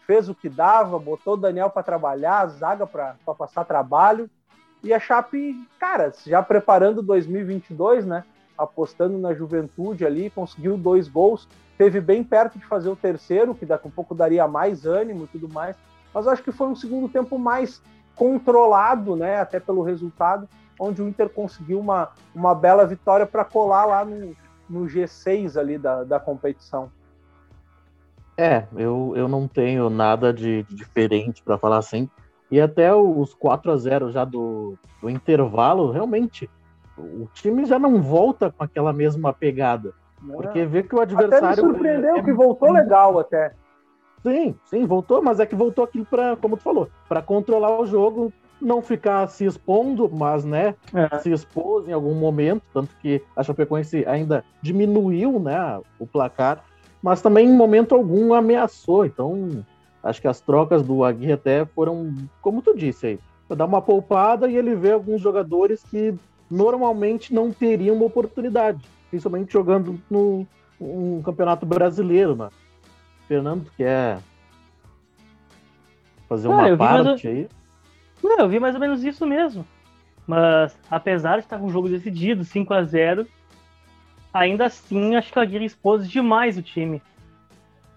fez 0.07 0.29
o 0.29 0.35
que 0.35 0.49
dava, 0.49 0.99
botou 0.99 1.35
o 1.35 1.39
Daniel 1.39 1.71
para 1.71 1.83
trabalhar, 1.83 2.41
a 2.41 2.47
zaga 2.49 2.87
para 2.87 3.15
passar 3.39 3.65
trabalho. 3.65 4.29
E 4.83 4.93
a 4.93 4.99
Chape, 4.99 5.55
cara, 5.79 6.13
já 6.27 6.43
preparando 6.43 7.03
2022, 7.03 8.05
né? 8.05 8.25
apostando 8.57 9.19
na 9.19 9.35
juventude 9.35 10.07
ali, 10.07 10.31
conseguiu 10.31 10.77
dois 10.77 11.09
gols, 11.09 11.49
teve 11.77 12.01
bem 12.01 12.23
perto 12.23 12.59
de 12.59 12.65
fazer 12.65 12.89
o 12.89 12.97
terceiro, 12.97 13.55
que 13.55 13.67
daqui 13.67 13.89
a 13.89 13.91
pouco 13.91 14.15
daria 14.15 14.47
mais 14.47 14.87
ânimo 14.87 15.25
e 15.25 15.27
tudo 15.27 15.49
mais. 15.49 15.77
Mas 16.13 16.27
acho 16.27 16.43
que 16.43 16.53
foi 16.53 16.69
um 16.69 16.77
segundo 16.77 17.09
tempo 17.09 17.39
mais 17.39 17.83
controlado, 18.15 19.17
né, 19.17 19.41
até 19.41 19.59
pelo 19.59 19.83
resultado, 19.83 20.49
onde 20.79 21.03
o 21.03 21.09
Inter 21.09 21.29
conseguiu 21.29 21.79
uma, 21.79 22.11
uma 22.35 22.55
bela 22.55 22.87
vitória 22.87 23.27
para 23.27 23.45
colar 23.45 23.85
lá 23.85 24.05
no, 24.05 24.33
no 24.69 24.87
G6 24.87 25.57
ali 25.59 25.79
da, 25.79 26.05
da 26.05 26.21
competição. 26.21 26.91
É, 28.37 28.65
eu, 28.77 29.13
eu 29.17 29.29
não 29.29 29.47
tenho 29.47 29.89
nada 29.89 30.33
de, 30.33 30.65
de 30.65 30.75
diferente 30.75 31.43
para 31.43 31.59
falar 31.59 31.79
assim. 31.79 32.09
E 32.51 32.61
até 32.61 32.95
os 32.95 33.33
4 33.35 33.73
a 33.73 33.77
0 33.77 34.11
já 34.11 34.25
do, 34.25 34.77
do 35.01 35.09
intervalo, 35.09 35.91
realmente, 35.91 36.51
o 36.99 37.29
time 37.33 37.65
já 37.65 37.79
não 37.79 38.03
volta 38.03 38.51
com 38.51 38.63
aquela 38.63 38.93
mesma 38.93 39.33
pegada. 39.33 39.93
Porque 40.27 40.65
vê 40.65 40.83
que 40.83 40.95
o 40.95 41.01
adversário. 41.01 41.47
Até 41.47 41.63
me 41.63 41.69
surpreendeu 41.69 42.17
é, 42.17 42.23
que 42.23 42.33
voltou 42.33 42.73
legal 42.73 43.19
até. 43.19 43.53
Sim, 44.23 44.55
sim, 44.65 44.87
voltou, 44.87 45.23
mas 45.23 45.39
é 45.39 45.47
que 45.47 45.55
voltou 45.55 45.85
aqui 45.85 46.03
para, 46.05 46.35
como 46.37 46.57
tu 46.57 46.63
falou, 46.63 46.89
para 47.07 47.21
controlar 47.21 47.79
o 47.79 47.85
jogo, 47.85 48.33
não 48.61 48.81
ficar 48.81 49.27
se 49.29 49.45
expondo, 49.45 50.11
mas 50.13 50.45
né, 50.45 50.75
é. 50.95 51.19
se 51.19 51.31
expôs 51.31 51.89
em 51.89 51.93
algum 51.93 52.15
momento, 52.15 52.63
tanto 52.73 52.95
que 53.01 53.23
a 53.37 53.43
Chapecoense 53.43 54.05
ainda 54.07 54.45
diminuiu, 54.63 55.39
né, 55.39 55.81
o 55.99 56.07
placar, 56.07 56.65
mas 57.03 57.21
também 57.21 57.49
em 57.49 57.57
momento 57.57 57.95
algum 57.95 58.33
ameaçou. 58.33 59.05
Então, 59.05 59.65
acho 60.03 60.21
que 60.21 60.29
as 60.29 60.41
trocas 60.41 60.83
do 60.83 61.05
Aguirre 61.05 61.33
até 61.33 61.65
foram, 61.65 62.15
como 62.41 62.63
tu 62.63 62.75
disse 62.77 63.07
aí, 63.07 63.21
para 63.47 63.59
dar 63.59 63.67
uma 63.67 63.83
poupada 63.83 64.49
e 64.49 64.57
ele 64.57 64.75
vê 64.75 64.93
alguns 64.93 65.21
jogadores 65.21 65.83
que 65.83 66.15
normalmente 66.51 67.35
não 67.35 67.51
teriam 67.51 67.97
uma 67.97 68.07
oportunidade, 68.07 68.83
principalmente 69.11 69.53
jogando 69.53 70.01
no 70.11 70.47
um 70.81 71.23
campeonato 71.23 71.65
brasileiro, 71.65 72.35
né? 72.35 72.49
Fernando 73.27 73.71
quer 73.77 74.19
fazer 76.29 76.49
uma 76.49 76.73
ah, 76.73 76.77
parte 76.77 77.29
aí? 77.29 77.49
Não, 78.25 78.39
eu 78.39 78.49
vi 78.49 78.59
mais 78.59 78.75
ou 78.75 78.81
menos 78.81 79.05
isso 79.05 79.27
mesmo. 79.27 79.67
Mas 80.27 80.75
apesar 80.91 81.35
de 81.35 81.45
estar 81.45 81.59
com 81.59 81.67
o 81.67 81.71
jogo 81.71 81.91
decidido, 81.91 82.43
5 82.43 82.73
a 82.73 82.83
0 82.83 83.29
ainda 84.33 84.65
assim 84.65 85.15
acho 85.15 85.31
que 85.31 85.39
a 85.39 85.43
Aguirre 85.43 85.67
expôs 85.67 86.09
demais 86.09 86.57
o 86.57 86.63
time. 86.63 87.03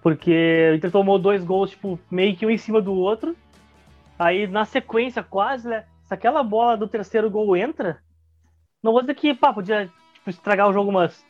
Porque 0.02 0.70
o 0.72 0.76
Inter 0.76 0.92
tomou 0.92 1.18
dois 1.18 1.44
gols, 1.44 1.72
tipo, 1.72 1.98
meio 2.12 2.36
que 2.36 2.46
um 2.46 2.50
em 2.50 2.58
cima 2.58 2.82
do 2.82 2.94
outro. 2.94 3.36
Aí 4.20 4.46
na 4.48 4.66
sequência, 4.66 5.24
quase, 5.24 5.70
né? 5.70 5.86
Se 6.04 6.14
aquela 6.14 6.44
bola 6.44 6.76
do 6.76 6.88
terceiro 6.88 7.32
gol 7.32 7.56
entra, 7.56 8.00
não 8.84 8.92
vou 8.92 9.02
dizer 9.02 9.16
que, 9.16 9.34
pá, 9.34 9.54
podia 9.54 9.90
tipo, 10.14 10.30
estragar 10.30 10.68
o 10.68 10.74
jogo, 10.74 10.92
mas 10.92 11.26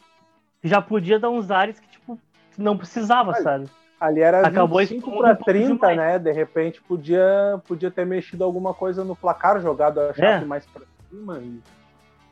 já 0.63 0.81
podia 0.81 1.19
dar 1.19 1.29
uns 1.29 1.51
ares 1.51 1.79
que, 1.79 1.87
tipo, 1.87 2.19
não 2.57 2.75
precisava, 2.77 3.33
sabe? 3.35 3.69
Ali 3.99 4.21
era 4.21 4.45
Acabou 4.45 4.79
25 4.79 5.17
para 5.17 5.35
30, 5.35 5.95
né? 5.95 6.19
De 6.19 6.31
repente 6.31 6.81
podia, 6.81 7.59
podia 7.67 7.89
ter 7.89 8.05
mexido 8.05 8.43
alguma 8.43 8.73
coisa 8.73 9.03
no 9.03 9.15
placar, 9.15 9.59
jogado 9.59 9.99
a 9.99 10.13
chave 10.13 10.43
é. 10.43 10.45
mais 10.45 10.65
para 10.67 10.83
cima. 11.09 11.39
E... 11.39 11.59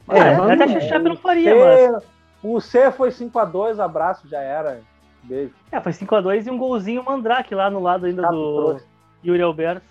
É, 0.10 0.20
é, 0.20 0.36
até 0.36 0.64
a 0.64 0.82
chave 0.82 1.10
não 1.10 1.18
faria, 1.18 1.52
C, 1.52 1.92
mas... 1.92 2.04
O 2.44 2.62
C 2.62 2.92
foi 2.92 3.10
5 3.10 3.40
a 3.40 3.46
2 3.46 3.80
abraço, 3.80 4.28
já 4.28 4.40
era. 4.40 4.82
Beijo. 5.24 5.54
É, 5.72 5.82
foi 5.82 5.92
5 5.92 6.16
a 6.16 6.22
2 6.22 6.46
e 6.46 6.52
um 6.52 6.58
golzinho 6.58 7.04
Mandrake 7.04 7.56
lá 7.56 7.72
no 7.72 7.80
lado 7.80 8.06
ainda 8.06 8.22
Chato 8.22 8.32
do 8.32 8.56
trouxe. 8.56 8.86
Yuri 9.26 9.42
Alberto. 9.42 9.86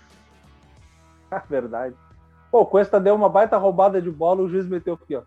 Verdade. 1.49 1.93
Pô, 2.49 2.61
o 2.61 2.65
Cuesta 2.65 3.01
deu 3.01 3.13
uma 3.13 3.27
baita 3.27 3.57
roubada 3.57 4.01
de 4.01 4.09
bola, 4.09 4.41
o 4.41 4.47
juiz 4.47 4.65
meteu 4.65 4.93
aqui, 4.93 5.17
ó. 5.17 5.23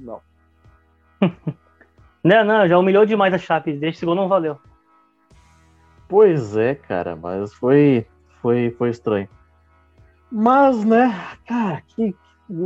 Não. 0.00 0.20
não, 2.24 2.44
não, 2.44 2.66
já 2.66 2.76
humilhou 2.76 3.06
demais 3.06 3.32
a 3.32 3.38
Chape. 3.38 3.74
Deixa 3.74 3.98
esse 3.98 4.06
gol 4.06 4.16
não 4.16 4.26
valeu. 4.26 4.58
Pois 6.12 6.58
é, 6.58 6.74
cara, 6.74 7.16
mas 7.16 7.54
foi, 7.54 8.04
foi, 8.42 8.70
foi 8.76 8.90
estranho. 8.90 9.26
Mas, 10.30 10.84
né, 10.84 11.10
cara, 11.46 11.82
que, 11.88 12.14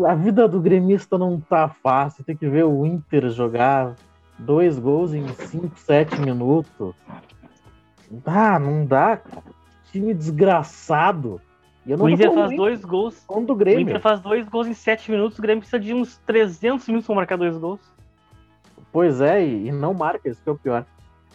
a 0.05 0.17
vida 0.17 0.49
do 0.49 0.61
gremista 0.61 1.17
não 1.17 1.39
tá 1.39 1.69
fácil. 1.69 2.25
Tem 2.25 2.37
que 2.37 2.49
ver 2.49 2.65
o 2.65 2.85
Inter 2.85 3.31
jogar 3.31 3.95
dois 4.37 4.81
gols 4.81 5.15
em 5.15 5.29
5, 5.29 5.79
7 5.79 6.21
minutos. 6.23 6.97
Ah, 8.25 8.59
não 8.59 8.85
dá, 8.85 9.17
cara. 9.17 9.45
Time 9.93 10.13
desgraçado. 10.13 11.41
o 11.87 12.09
Inter 12.09 12.35
faz 12.35 12.57
dois 12.57 12.85
gols. 12.85 13.25
Do 13.47 13.55
Grêmio. 13.55 13.79
O 13.79 13.83
Inter 13.83 14.01
faz 14.01 14.19
dois 14.19 14.49
gols 14.49 14.67
em 14.67 14.75
7 14.75 15.09
minutos. 15.09 15.39
O 15.39 15.43
Grêmio 15.43 15.61
precisa 15.61 15.79
de 15.79 15.95
uns 15.95 16.19
300 16.27 16.89
minutos 16.89 17.07
para 17.07 17.15
marcar 17.15 17.39
dois 17.39 17.57
gols. 17.57 17.95
Pois 18.91 19.21
é, 19.21 19.47
e, 19.47 19.71
não 19.71 19.95
marca, 19.95 20.29
isso 20.29 20.43
que 20.43 20.49
é 20.49 20.53
o 20.53 20.59
pior. 20.59 20.85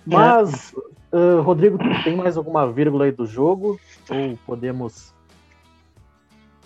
Mas 0.06 0.74
é. 0.74 0.92
Uh, 1.16 1.42
Rodrigo, 1.42 1.78
tem 2.04 2.16
mais 2.16 2.38
alguma 2.38 2.72
vírgula 2.72 3.06
aí 3.06 3.12
do 3.12 3.26
jogo? 3.26 3.80
Ou 4.10 4.38
podemos 4.46 5.14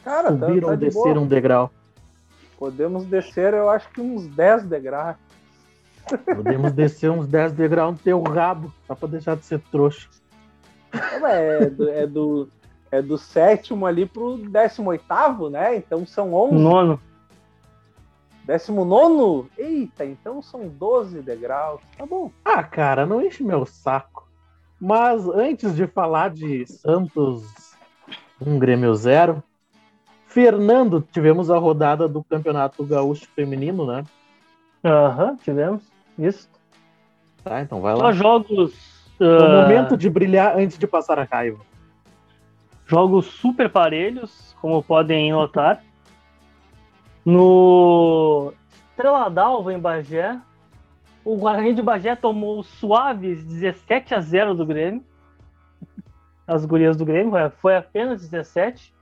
Cara, 0.04 0.32
tá- 0.38 0.48
subir 0.48 0.62
tá, 0.62 0.68
tá 0.68 0.72
ou 0.74 0.78
descer 0.78 1.14
boa. 1.14 1.20
um 1.20 1.28
degrau? 1.28 1.72
Podemos 2.58 3.06
descer, 3.06 3.54
eu 3.54 3.70
acho 3.70 3.90
que 3.90 4.00
uns 4.00 4.28
10 4.28 4.66
degraus. 4.66 5.16
Podemos 6.24 6.72
descer 6.72 7.10
uns 7.10 7.28
10 7.28 7.54
degraus 7.54 7.94
no 7.94 7.98
teu 7.98 8.22
rabo, 8.22 8.72
só 8.86 8.94
pra 8.94 9.08
deixar 9.08 9.36
de 9.36 9.46
ser 9.46 9.60
trouxa. 9.72 10.08
É 11.24 11.66
do, 11.70 11.90
é 11.90 12.08
do, 12.08 12.50
é 12.92 13.02
do 13.02 13.18
sétimo 13.18 13.86
ali 13.86 14.06
pro 14.06 14.38
décimo 14.38 14.92
oitavo, 14.92 15.50
né? 15.50 15.76
Então 15.76 16.06
são 16.06 16.34
11. 16.34 16.54
Nono. 16.56 17.02
Décimo 18.46 18.86
nono? 18.86 19.50
Eita, 19.58 20.06
então 20.06 20.42
são 20.42 20.68
12 20.68 21.22
degraus. 21.22 21.82
Tá 21.98 22.06
bom. 22.06 22.32
Ah, 22.44 22.64
cara, 22.64 23.06
não 23.06 23.22
enche 23.22 23.44
meu 23.44 23.66
saco. 23.66 24.28
Mas 24.80 25.28
antes 25.28 25.76
de 25.76 25.88
falar 25.88 26.30
de 26.30 26.66
Santos 26.68 27.76
um 28.40 28.60
Grêmio 28.60 28.94
zero, 28.94 29.42
Fernando, 30.28 31.02
tivemos 31.12 31.50
a 31.50 31.58
rodada 31.58 32.08
do 32.08 32.24
Campeonato 32.24 32.84
Gaúcho 32.84 33.28
Feminino, 33.34 33.88
né? 33.88 34.04
Aham, 34.84 35.30
uhum, 35.30 35.36
tivemos. 35.38 35.84
Isso. 36.20 36.48
Tá, 37.44 37.62
então 37.62 37.82
vai 37.82 37.96
lá. 37.96 38.00
Só 38.00 38.12
jogos. 38.12 38.74
Uh... 39.20 39.24
É 39.24 39.62
momento 39.62 39.98
de 39.98 40.10
brilhar 40.10 40.58
antes 40.58 40.78
de 40.78 40.86
passar 40.86 41.18
a 41.18 41.24
raiva. 41.24 41.60
Jogos 42.86 43.26
super 43.26 43.70
parelhos, 43.70 44.56
como 44.62 44.84
podem 44.84 45.32
notar. 45.32 45.82
No 47.26 48.54
Estrela 48.92 49.30
d'Alva, 49.30 49.74
em 49.74 49.80
Bagé, 49.80 50.40
o 51.24 51.36
Guarani 51.36 51.74
de 51.74 51.82
Bagé 51.82 52.16
tomou 52.16 52.62
suaves 52.62 53.44
17 53.44 54.14
a 54.14 54.22
0 54.22 54.54
do 54.54 54.64
Grêmio. 54.64 55.04
As 56.46 56.64
gurias 56.64 56.96
do 56.96 57.04
Grêmio, 57.04 57.34
foi 57.60 57.76
apenas 57.76 58.22
17. 58.22 58.94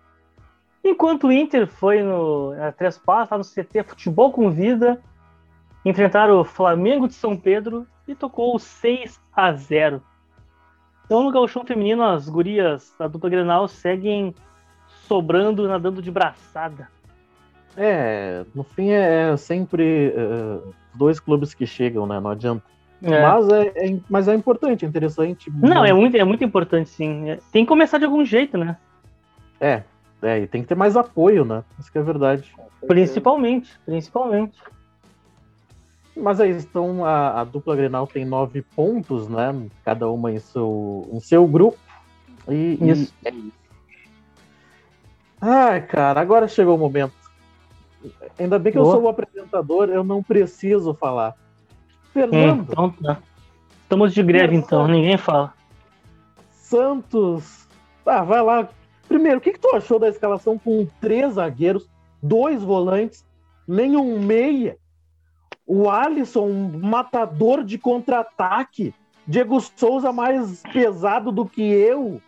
Enquanto 0.86 1.28
o 1.28 1.32
Inter 1.34 1.68
foi 1.68 2.02
no 2.02 2.54
a 2.62 2.72
Três 2.72 2.98
Passos, 2.98 3.32
lá 3.32 3.38
no 3.38 3.44
CT 3.44 3.84
Futebol 3.84 4.32
com 4.32 4.50
Vida, 4.50 5.02
enfrentaram 5.84 6.40
o 6.40 6.46
Flamengo 6.46 7.10
de 7.10 7.14
São 7.16 7.36
Pedro 7.36 7.86
e 8.08 8.16
tocou 8.16 8.58
6 8.58 9.20
a 9.34 9.52
0. 9.52 10.02
Então 11.06 11.24
no 11.24 11.32
gauchão 11.32 11.66
feminino 11.66 12.04
as 12.04 12.30
gurias 12.30 12.96
da 12.98 13.08
dupla 13.08 13.30
Grenal 13.30 13.68
seguem 13.68 14.34
sobrando, 15.08 15.68
nadando 15.68 16.02
de 16.02 16.10
braçada. 16.10 16.88
É, 17.76 18.46
no 18.54 18.64
fim 18.64 18.90
é, 18.90 19.32
é 19.32 19.38
sempre 19.38 20.14
uh, 20.16 20.74
dois 20.94 21.20
clubes 21.20 21.54
que 21.54 21.66
chegam, 21.66 22.06
né? 22.06 22.20
Não 22.20 22.32
adianta. 22.32 22.64
É. 23.02 23.22
Mas, 23.22 23.50
é, 23.50 23.68
é, 23.76 24.00
mas 24.10 24.28
é 24.28 24.34
importante, 24.34 24.86
é 24.86 24.88
interessante. 24.88 25.52
Não, 25.52 25.84
é 25.84 25.92
muito, 25.92 26.16
é 26.16 26.24
muito 26.24 26.44
importante, 26.44 26.90
sim. 26.90 27.30
É, 27.30 27.40
tem 27.52 27.66
que 27.66 27.70
começar 27.70 27.98
de 27.98 28.06
algum 28.06 28.24
jeito, 28.24 28.58
né? 28.58 28.78
É, 29.60 29.84
é, 30.22 30.40
e 30.40 30.48
tem 30.48 30.62
que 30.62 30.68
ter 30.68 30.76
mais 30.76 30.96
apoio, 30.96 31.44
né? 31.44 31.64
Isso 31.80 31.92
que 31.92 31.98
é 31.98 32.02
verdade. 32.02 32.54
Principalmente, 32.88 33.78
principalmente. 33.86 34.58
Mas 36.16 36.40
aí, 36.40 36.52
então, 36.52 37.04
a, 37.04 37.42
a, 37.42 37.44
dupla 37.44 37.76
Grenal 37.76 38.06
tem 38.06 38.24
nove 38.24 38.62
pontos, 38.62 39.28
né? 39.28 39.54
Cada 39.84 40.08
uma 40.10 40.32
em 40.32 40.40
seu, 40.40 41.10
em 41.12 41.20
seu 41.20 41.46
grupo. 41.48 41.78
E, 42.48 42.78
isso. 42.82 43.14
E... 43.26 43.28
É 43.28 43.34
Ai, 45.46 45.82
cara, 45.82 46.22
agora 46.22 46.48
chegou 46.48 46.76
o 46.76 46.80
momento. 46.80 47.23
Ainda 48.38 48.60
bem 48.60 48.72
que 48.72 48.80
Boa. 48.80 48.90
eu 48.90 48.92
sou 48.94 49.04
o 49.04 49.08
apresentador, 49.08 49.90
eu 49.90 50.04
não 50.04 50.22
preciso 50.22 50.94
falar. 50.94 51.36
Fernando. 52.12 52.68
então 52.70 52.90
tá. 52.92 53.20
Estamos 53.82 54.14
de 54.14 54.24
greve 54.24 54.56
então, 54.56 54.88
ninguém 54.88 55.18
fala. 55.18 55.54
Santos. 56.52 57.68
Ah, 58.06 58.24
vai 58.24 58.42
lá. 58.42 58.70
Primeiro, 59.08 59.38
o 59.38 59.42
que, 59.42 59.54
que 59.54 59.60
tu 59.60 59.76
achou 59.76 60.00
da 60.00 60.10
escalação 60.10 60.58
com 60.58 60.88
três 61.00 61.36
zagueiros, 61.36 61.88
dois 62.22 62.64
volantes, 62.64 63.26
nenhum 63.68 64.20
meia? 64.20 64.78
O 65.66 65.90
Alisson, 65.90 66.48
um 66.48 66.80
matador 66.80 67.64
de 67.64 67.78
contra-ataque. 67.78 68.94
Diego 69.26 69.60
Souza 69.62 70.12
mais 70.12 70.62
pesado 70.74 71.32
do 71.32 71.46
que 71.46 71.62
eu. 71.62 72.22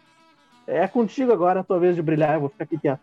É 0.67 0.87
contigo 0.87 1.31
agora 1.31 1.59
a 1.59 1.63
tua 1.63 1.79
vez 1.79 1.95
de 1.95 2.01
brilhar, 2.01 2.35
eu 2.35 2.41
vou 2.41 2.49
ficar 2.49 2.63
aqui 2.63 2.77
quieto. 2.77 3.01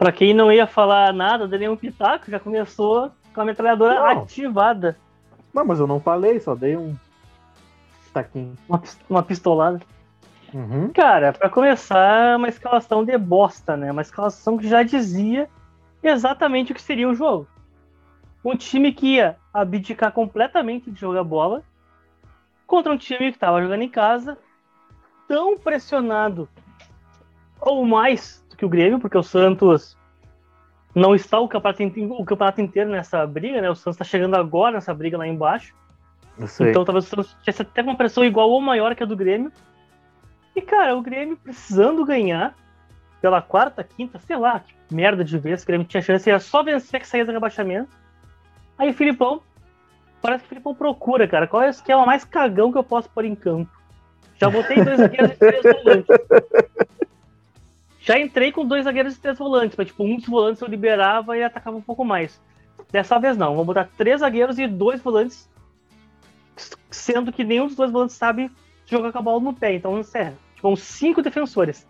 Para 0.00 0.12
quem 0.12 0.32
não 0.32 0.50
ia 0.50 0.66
falar 0.66 1.12
nada, 1.12 1.46
de 1.46 1.58
nenhum 1.58 1.76
pitaco, 1.76 2.30
já 2.30 2.40
começou 2.40 3.12
com 3.34 3.40
a 3.42 3.44
metralhadora 3.44 3.96
não. 3.96 4.22
ativada. 4.22 4.96
Não, 5.52 5.62
mas 5.62 5.78
eu 5.78 5.86
não 5.86 6.00
falei, 6.00 6.40
só 6.40 6.54
dei 6.54 6.74
um 6.74 6.96
taquinho. 8.10 8.56
Uma, 8.66 8.82
uma 9.10 9.22
pistolada. 9.22 9.78
Uhum. 10.54 10.88
Cara, 10.88 11.34
para 11.34 11.50
começar, 11.50 12.38
uma 12.38 12.48
escalação 12.48 13.04
de 13.04 13.18
bosta, 13.18 13.76
né? 13.76 13.92
Uma 13.92 14.00
escalação 14.00 14.56
que 14.56 14.66
já 14.66 14.82
dizia 14.82 15.50
exatamente 16.02 16.72
o 16.72 16.74
que 16.74 16.80
seria 16.80 17.06
o 17.06 17.14
jogo. 17.14 17.46
Um 18.42 18.56
time 18.56 18.94
que 18.94 19.16
ia 19.16 19.36
abdicar 19.52 20.12
completamente 20.12 20.90
de 20.90 20.98
jogar 20.98 21.24
bola 21.24 21.62
contra 22.66 22.90
um 22.90 22.96
time 22.96 23.30
que 23.30 23.36
estava 23.36 23.60
jogando 23.60 23.82
em 23.82 23.90
casa, 23.90 24.38
tão 25.28 25.58
pressionado 25.58 26.48
ou 27.60 27.84
mais 27.84 28.42
que 28.60 28.66
o 28.66 28.68
Grêmio, 28.68 29.00
porque 29.00 29.16
o 29.16 29.22
Santos 29.22 29.96
não 30.94 31.14
está 31.14 31.40
o 31.40 31.48
campeonato, 31.48 31.82
o 31.82 32.24
campeonato 32.26 32.60
inteiro 32.60 32.90
nessa 32.90 33.26
briga, 33.26 33.62
né? 33.62 33.70
O 33.70 33.74
Santos 33.74 33.94
está 33.94 34.04
chegando 34.04 34.34
agora 34.36 34.74
nessa 34.74 34.92
briga 34.92 35.16
lá 35.16 35.26
embaixo. 35.26 35.74
Então 36.68 36.84
talvez 36.84 37.06
o 37.06 37.08
Santos 37.08 37.36
tivesse 37.40 37.62
até 37.62 37.82
uma 37.82 37.96
pressão 37.96 38.22
igual 38.22 38.50
ou 38.50 38.60
maior 38.60 38.94
que 38.94 39.02
a 39.02 39.06
do 39.06 39.16
Grêmio. 39.16 39.50
E, 40.54 40.60
cara, 40.60 40.94
o 40.94 41.00
Grêmio 41.00 41.38
precisando 41.38 42.04
ganhar 42.04 42.54
pela 43.22 43.40
quarta, 43.40 43.82
quinta, 43.82 44.18
sei 44.18 44.36
lá, 44.36 44.60
que 44.60 44.74
merda 44.94 45.24
de 45.24 45.38
vez, 45.38 45.62
o 45.62 45.66
Grêmio 45.66 45.86
tinha 45.86 46.02
chance, 46.02 46.28
era 46.28 46.38
só 46.38 46.62
vencer 46.62 47.00
que 47.00 47.08
saía 47.08 47.24
do 47.24 47.32
rebaixamento. 47.32 47.88
Aí 48.76 48.90
o 48.90 48.94
Filipão, 48.94 49.40
parece 50.20 50.42
que 50.42 50.46
o 50.46 50.48
Filipão 50.50 50.74
procura, 50.74 51.26
cara, 51.26 51.46
qual 51.46 51.62
é 51.62 51.68
o 51.68 51.70
esquema 51.70 52.04
mais 52.04 52.24
cagão 52.24 52.70
que 52.70 52.76
eu 52.76 52.84
posso 52.84 53.08
pôr 53.08 53.24
em 53.24 53.34
campo? 53.34 53.70
Já 54.36 54.50
botei 54.50 54.82
dois 54.84 54.98
zagueiros 54.98 55.32
e 55.32 55.36
três 55.36 55.62
volantes. 55.62 56.06
Já 58.00 58.18
entrei 58.18 58.50
com 58.50 58.66
dois 58.66 58.84
zagueiros 58.84 59.16
e 59.16 59.20
três 59.20 59.38
volantes, 59.38 59.76
mas 59.76 59.86
tipo, 59.86 60.02
um 60.04 60.16
dos 60.16 60.26
volantes 60.26 60.62
eu 60.62 60.68
liberava 60.68 61.36
e 61.36 61.42
atacava 61.42 61.76
um 61.76 61.82
pouco 61.82 62.04
mais. 62.04 62.40
Dessa 62.90 63.18
vez 63.18 63.36
não, 63.36 63.54
vou 63.54 63.64
botar 63.64 63.88
três 63.96 64.20
zagueiros 64.20 64.58
e 64.58 64.66
dois 64.66 65.00
volantes, 65.00 65.48
sendo 66.90 67.30
que 67.30 67.44
nenhum 67.44 67.66
dos 67.66 67.76
dois 67.76 67.92
volantes 67.92 68.16
sabe 68.16 68.50
jogar 68.86 69.12
com 69.12 69.18
a 69.18 69.22
bola 69.22 69.40
no 69.40 69.54
pé, 69.54 69.74
então 69.74 69.98
encerra. 69.98 70.34
Tipo, 70.54 70.68
uns 70.68 70.80
cinco 70.80 71.22
defensores. 71.22 71.86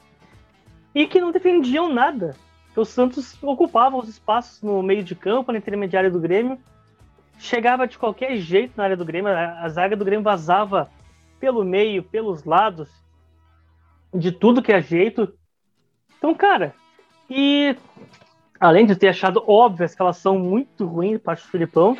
E 0.94 1.06
que 1.06 1.20
não 1.20 1.30
defendiam 1.30 1.92
nada. 1.92 2.36
O 2.76 2.84
Santos 2.84 3.36
ocupava 3.42 3.96
os 3.96 4.08
espaços 4.08 4.62
no 4.62 4.82
meio 4.82 5.02
de 5.02 5.14
campo, 5.14 5.52
na 5.52 5.58
intermediária 5.58 6.10
do 6.10 6.20
Grêmio. 6.20 6.58
Chegava 7.38 7.86
de 7.86 7.98
qualquer 7.98 8.36
jeito 8.36 8.74
na 8.76 8.84
área 8.84 8.96
do 8.96 9.04
Grêmio. 9.04 9.30
A 9.30 9.68
zaga 9.68 9.96
do 9.96 10.04
Grêmio 10.04 10.22
vazava 10.22 10.90
pelo 11.38 11.64
meio, 11.64 12.02
pelos 12.02 12.44
lados, 12.44 12.90
de 14.14 14.30
tudo 14.30 14.62
que 14.62 14.72
é 14.72 14.80
jeito. 14.80 15.32
Então, 16.20 16.34
cara, 16.34 16.74
e 17.30 17.74
além 18.60 18.84
de 18.84 18.94
ter 18.94 19.08
achado 19.08 19.42
óbvio 19.46 19.84
a 19.84 19.86
escalação 19.86 20.38
muito 20.38 20.86
ruim 20.86 21.12
de 21.12 21.18
parte 21.18 21.42
do 21.42 21.48
Filipão, 21.48 21.96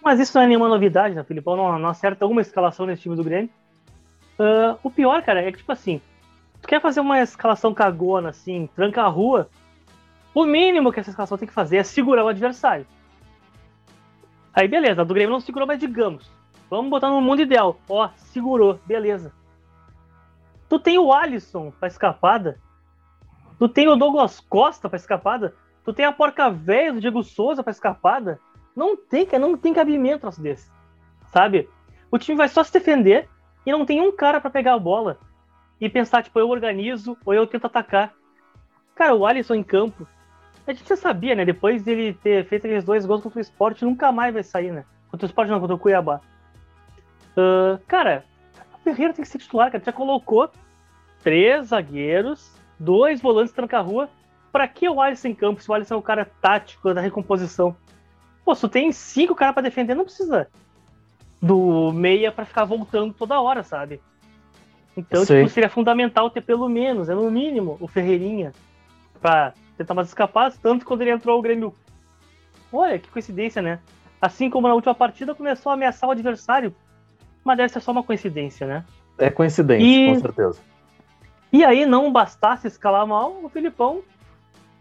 mas 0.00 0.20
isso 0.20 0.38
não 0.38 0.44
é 0.44 0.46
nenhuma 0.46 0.68
novidade, 0.68 1.16
né? 1.16 1.22
O 1.22 1.24
Filipão 1.24 1.56
não, 1.56 1.76
não 1.80 1.88
acerta 1.88 2.26
uma 2.26 2.40
escalação 2.40 2.86
nesse 2.86 3.02
time 3.02 3.16
do 3.16 3.24
Grêmio. 3.24 3.50
Uh, 4.38 4.78
o 4.84 4.88
pior, 4.88 5.20
cara, 5.22 5.42
é 5.42 5.50
que, 5.50 5.58
tipo 5.58 5.72
assim, 5.72 6.00
tu 6.62 6.68
quer 6.68 6.80
fazer 6.80 7.00
uma 7.00 7.20
escalação 7.20 7.74
cagona, 7.74 8.28
assim, 8.28 8.68
tranca 8.76 9.02
a 9.02 9.08
rua, 9.08 9.50
o 10.32 10.44
mínimo 10.44 10.92
que 10.92 11.00
essa 11.00 11.10
escalação 11.10 11.36
tem 11.36 11.48
que 11.48 11.54
fazer 11.54 11.78
é 11.78 11.82
segurar 11.82 12.24
o 12.24 12.28
adversário. 12.28 12.86
Aí, 14.54 14.68
beleza, 14.68 15.00
a 15.00 15.04
do 15.04 15.12
Grêmio 15.12 15.32
não 15.32 15.40
segurou, 15.40 15.66
mas 15.66 15.80
digamos, 15.80 16.30
vamos 16.70 16.88
botar 16.88 17.10
no 17.10 17.20
mundo 17.20 17.42
ideal. 17.42 17.80
Ó, 17.88 18.08
segurou, 18.16 18.78
beleza. 18.86 19.32
Tu 20.68 20.78
tem 20.78 20.98
o 20.98 21.12
Alisson 21.12 21.72
pra 21.80 21.88
escapada, 21.88 22.60
tu 23.58 23.68
tem 23.68 23.88
o 23.88 23.96
Douglas 23.96 24.40
Costa 24.40 24.88
pra 24.88 24.96
escapada, 24.96 25.54
tu 25.84 25.92
tem 25.92 26.04
a 26.04 26.12
porca 26.12 26.50
velha 26.50 26.92
do 26.92 27.00
Diego 27.00 27.22
Souza 27.22 27.62
pra 27.62 27.70
escapada. 27.70 28.38
Não 28.74 28.96
tem, 28.96 29.26
não 29.38 29.56
tem 29.56 29.72
cabimento 29.72 30.28
desse, 30.40 30.70
sabe? 31.32 31.68
O 32.10 32.18
time 32.18 32.36
vai 32.36 32.48
só 32.48 32.62
se 32.62 32.72
defender 32.72 33.28
e 33.64 33.72
não 33.72 33.86
tem 33.86 34.00
um 34.00 34.14
cara 34.14 34.40
para 34.40 34.50
pegar 34.50 34.74
a 34.74 34.78
bola 34.78 35.18
e 35.80 35.88
pensar, 35.88 36.22
tipo, 36.22 36.38
eu 36.38 36.48
organizo 36.48 37.16
ou 37.24 37.34
eu 37.34 37.46
tento 37.46 37.66
atacar. 37.66 38.12
Cara, 38.94 39.14
o 39.14 39.26
Alisson 39.26 39.54
em 39.54 39.62
campo, 39.62 40.06
a 40.66 40.72
gente 40.72 40.88
já 40.88 40.96
sabia, 40.96 41.34
né? 41.34 41.44
Depois 41.44 41.82
dele 41.82 42.14
ter 42.22 42.44
feito 42.46 42.66
aqueles 42.66 42.84
dois 42.84 43.04
gols 43.06 43.22
contra 43.22 43.38
o 43.38 43.42
esporte, 43.42 43.84
nunca 43.84 44.10
mais 44.10 44.32
vai 44.32 44.42
sair, 44.42 44.72
né? 44.72 44.84
Contra 45.10 45.26
o 45.26 45.28
esporte 45.28 45.50
não, 45.50 45.60
contra 45.60 45.76
o 45.76 45.78
Cuiabá. 45.78 46.20
Uh, 47.36 47.78
cara, 47.86 48.24
o 48.74 48.78
Ferreira 48.78 49.12
tem 49.12 49.22
que 49.22 49.30
ser 49.30 49.38
titular, 49.38 49.70
cara. 49.70 49.84
Já 49.84 49.92
colocou 49.92 50.50
três 51.22 51.68
zagueiros, 51.68 52.50
dois 52.78 53.20
volantes 53.20 53.52
tranca-rua. 53.52 54.08
Pra 54.52 54.66
que 54.66 54.88
o 54.88 55.00
Alisson 55.00 55.28
em 55.28 55.34
campo 55.34 55.60
se 55.60 55.70
o 55.70 55.74
Alisson 55.74 55.94
é 55.94 55.98
o 55.98 56.02
cara 56.02 56.24
tático 56.40 56.94
da 56.94 57.00
recomposição? 57.00 57.76
Pô, 58.44 58.54
se 58.54 58.62
tu 58.62 58.68
tem 58.68 58.90
cinco 58.92 59.34
caras 59.34 59.54
pra 59.54 59.62
defender, 59.62 59.94
não 59.94 60.04
precisa 60.04 60.48
do 61.40 61.92
meia 61.92 62.32
para 62.32 62.44
ficar 62.44 62.64
voltando 62.64 63.12
toda 63.12 63.40
hora, 63.40 63.62
sabe? 63.62 64.00
Então, 64.96 65.26
tipo, 65.26 65.48
seria 65.50 65.68
fundamental 65.68 66.30
ter 66.30 66.40
pelo 66.40 66.68
menos, 66.68 67.08
é 67.08 67.14
no 67.14 67.30
mínimo, 67.30 67.76
o 67.80 67.86
Ferreirinha 67.86 68.52
para 69.20 69.52
tentar 69.76 69.94
mais 69.94 70.08
escapar, 70.08 70.52
tanto 70.52 70.86
quando 70.86 71.02
ele 71.02 71.10
entrou 71.10 71.38
o 71.38 71.42
Grêmio. 71.42 71.74
Olha, 72.72 72.98
que 72.98 73.10
coincidência, 73.10 73.60
né? 73.60 73.78
Assim 74.20 74.48
como 74.48 74.66
na 74.66 74.74
última 74.74 74.94
partida 74.94 75.34
começou 75.34 75.70
a 75.70 75.74
ameaçar 75.74 76.08
o 76.08 76.12
adversário, 76.12 76.74
mas 77.44 77.56
deve 77.58 77.72
ser 77.72 77.80
só 77.80 77.92
uma 77.92 78.02
coincidência, 78.02 78.66
né? 78.66 78.84
É 79.18 79.30
coincidência, 79.30 79.86
e... 79.86 80.14
com 80.14 80.20
certeza. 80.20 80.60
E 81.56 81.64
aí, 81.64 81.86
não 81.86 82.12
bastasse 82.12 82.66
escalar 82.66 83.06
mal, 83.06 83.42
o 83.42 83.48
Filipão 83.48 84.02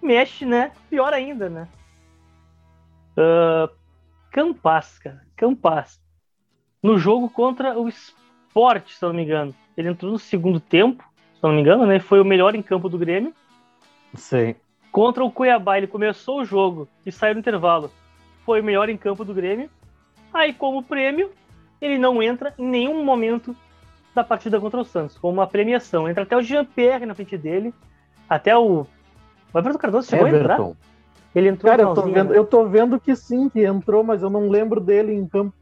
mexe, 0.01 0.45
né? 0.45 0.73
Pior 0.89 1.13
ainda, 1.13 1.47
né? 1.47 1.69
Uh, 3.17 3.73
Campas, 4.29 4.99
cara. 4.99 5.21
Campas 5.37 6.01
no 6.83 6.97
jogo 6.97 7.29
contra 7.29 7.79
o 7.79 7.87
Sport, 7.87 8.89
se 8.89 9.05
eu 9.05 9.07
não 9.07 9.15
me 9.15 9.23
engano. 9.23 9.55
Ele 9.77 9.87
entrou 9.87 10.11
no 10.11 10.19
segundo 10.19 10.59
tempo, 10.59 11.01
se 11.35 11.39
eu 11.41 11.47
não 11.47 11.55
me 11.55 11.61
engano, 11.61 11.85
né? 11.85 11.97
Foi 11.97 12.19
o 12.19 12.25
melhor 12.25 12.53
em 12.55 12.61
campo 12.61 12.89
do 12.89 12.97
Grêmio. 12.97 13.33
Sim. 14.13 14.53
Contra 14.91 15.23
o 15.23 15.31
Cuiabá, 15.31 15.77
ele 15.77 15.87
começou 15.87 16.41
o 16.41 16.45
jogo 16.45 16.89
e 17.05 17.11
saiu 17.11 17.35
no 17.35 17.39
intervalo. 17.39 17.89
Foi 18.45 18.59
o 18.59 18.63
melhor 18.65 18.89
em 18.89 18.97
campo 18.97 19.23
do 19.23 19.33
Grêmio. 19.33 19.69
Aí, 20.33 20.51
como 20.51 20.83
prêmio, 20.83 21.31
ele 21.79 21.97
não 21.97 22.21
entra 22.21 22.53
em 22.59 22.65
nenhum 22.65 23.01
momento 23.01 23.55
da 24.15 24.23
partida 24.23 24.59
contra 24.59 24.79
o 24.79 24.85
Santos, 24.85 25.17
como 25.17 25.33
uma 25.33 25.45
premiação. 25.45 26.09
Entra 26.09 26.23
até 26.23 26.35
o 26.35 26.41
Jean-Pierre 26.41 27.05
na 27.05 27.13
frente 27.13 27.37
dele, 27.37 27.73
até 28.29 28.57
o. 28.57 28.87
O 29.53 29.59
Everton 29.59 29.77
Cardoso 29.77 30.09
chegou 30.09 30.27
Everton. 30.27 30.49
a 30.49 30.53
entrar. 30.53 30.77
Ele 31.35 31.49
entrou 31.49 31.69
Cara, 31.69 31.83
eu 31.83 31.93
tô, 31.93 32.01
vendo, 32.03 32.29
né? 32.29 32.37
eu 32.37 32.45
tô 32.45 32.65
vendo 32.65 32.99
que 32.99 33.13
sim, 33.15 33.49
que 33.49 33.63
entrou, 33.65 34.03
mas 34.03 34.23
eu 34.23 34.29
não 34.29 34.47
lembro 34.49 34.79
dele 34.79 35.13
em 35.13 35.27
campo. 35.27 35.53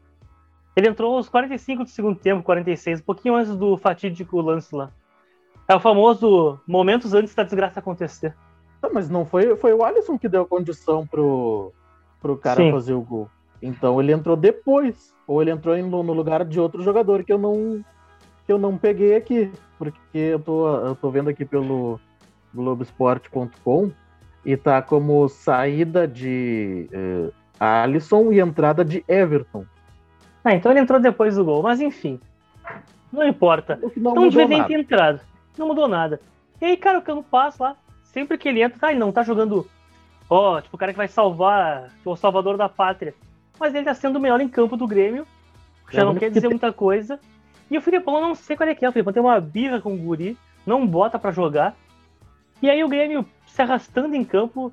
Ele 0.76 0.88
entrou 0.88 1.16
aos 1.16 1.28
45 1.28 1.84
do 1.84 1.90
segundo 1.90 2.16
tempo, 2.16 2.42
46, 2.42 3.00
um 3.00 3.02
pouquinho 3.02 3.34
antes 3.34 3.56
do 3.56 3.76
fatídico 3.76 4.40
lance 4.40 4.74
lá. 4.74 4.90
É 5.66 5.74
o 5.74 5.80
famoso 5.80 6.60
momentos 6.66 7.12
antes 7.12 7.34
da 7.34 7.42
desgraça 7.42 7.80
acontecer. 7.80 8.34
Tá, 8.80 8.88
mas 8.92 9.08
não 9.08 9.24
foi, 9.24 9.56
foi 9.56 9.72
o 9.72 9.84
Alisson 9.84 10.18
que 10.18 10.28
deu 10.28 10.42
a 10.42 10.46
condição 10.46 11.06
pro, 11.06 11.72
pro 12.20 12.36
cara 12.36 12.56
Sim. 12.56 12.70
fazer 12.70 12.94
o 12.94 13.00
gol. 13.00 13.28
Então 13.62 14.00
ele 14.00 14.12
entrou 14.12 14.36
depois. 14.36 15.12
Ou 15.26 15.40
ele 15.40 15.50
entrou 15.50 15.76
no 15.76 16.12
lugar 16.12 16.44
de 16.44 16.60
outro 16.60 16.82
jogador 16.82 17.24
que 17.24 17.32
eu 17.32 17.38
não 17.38 17.84
que 18.46 18.52
eu 18.52 18.58
não 18.58 18.76
peguei 18.76 19.16
aqui. 19.16 19.50
Porque 19.78 20.18
eu 20.18 20.38
tô, 20.38 20.68
eu 20.76 20.94
tô 20.94 21.10
vendo 21.10 21.30
aqui 21.30 21.44
pelo 21.44 22.00
Globoesporte.com 22.54 23.90
e 24.44 24.56
tá 24.56 24.80
como 24.82 25.28
saída 25.28 26.06
de 26.06 26.88
uh, 26.92 27.32
Alisson 27.58 28.32
e 28.32 28.40
entrada 28.40 28.84
de 28.84 29.04
Everton. 29.08 29.64
Ah, 30.44 30.54
então 30.54 30.70
ele 30.70 30.80
entrou 30.80 31.00
depois 31.00 31.36
do 31.36 31.44
gol, 31.44 31.62
mas 31.62 31.80
enfim. 31.80 32.20
Não 33.12 33.26
importa. 33.26 33.78
Não 33.96 34.12
então 34.12 34.28
devia 34.28 34.64
ter 34.64 34.78
entrado. 34.80 35.20
Não 35.56 35.68
mudou 35.68 35.88
nada. 35.88 36.20
E 36.60 36.66
aí, 36.66 36.76
cara, 36.76 36.98
o 36.98 37.02
Cano 37.02 37.22
passa 37.22 37.64
lá. 37.64 37.76
Sempre 38.02 38.36
que 38.36 38.48
ele 38.48 38.62
entra, 38.62 38.78
tá, 38.78 38.94
não 38.94 39.10
tá 39.10 39.22
jogando. 39.22 39.66
Ó, 40.28 40.56
oh, 40.56 40.60
tipo, 40.60 40.76
o 40.76 40.78
cara 40.78 40.92
que 40.92 40.96
vai 40.96 41.08
salvar, 41.08 41.90
o 42.04 42.16
salvador 42.16 42.56
da 42.56 42.68
pátria. 42.68 43.14
Mas 43.58 43.74
ele 43.74 43.84
tá 43.84 43.94
sendo 43.94 44.16
o 44.16 44.20
melhor 44.20 44.40
em 44.40 44.48
campo 44.48 44.76
do 44.76 44.86
Grêmio. 44.86 45.26
Já 45.90 46.02
é, 46.02 46.04
não 46.04 46.14
quer 46.14 46.30
dizer 46.30 46.48
muita 46.48 46.72
coisa. 46.72 47.18
E 47.74 47.76
o 47.76 47.80
Filipão, 47.80 48.20
não 48.20 48.36
sei 48.36 48.56
qual 48.56 48.68
é 48.68 48.74
que 48.76 48.84
é. 48.84 48.88
O 48.88 48.92
Filipão 48.92 49.12
tem 49.12 49.20
uma 49.20 49.40
birra 49.40 49.80
com 49.80 49.92
o 49.92 49.98
Guri, 49.98 50.38
não 50.64 50.86
bota 50.86 51.18
para 51.18 51.32
jogar. 51.32 51.74
E 52.62 52.70
aí 52.70 52.84
o 52.84 52.88
Grêmio 52.88 53.26
se 53.48 53.60
arrastando 53.60 54.14
em 54.14 54.24
campo, 54.24 54.72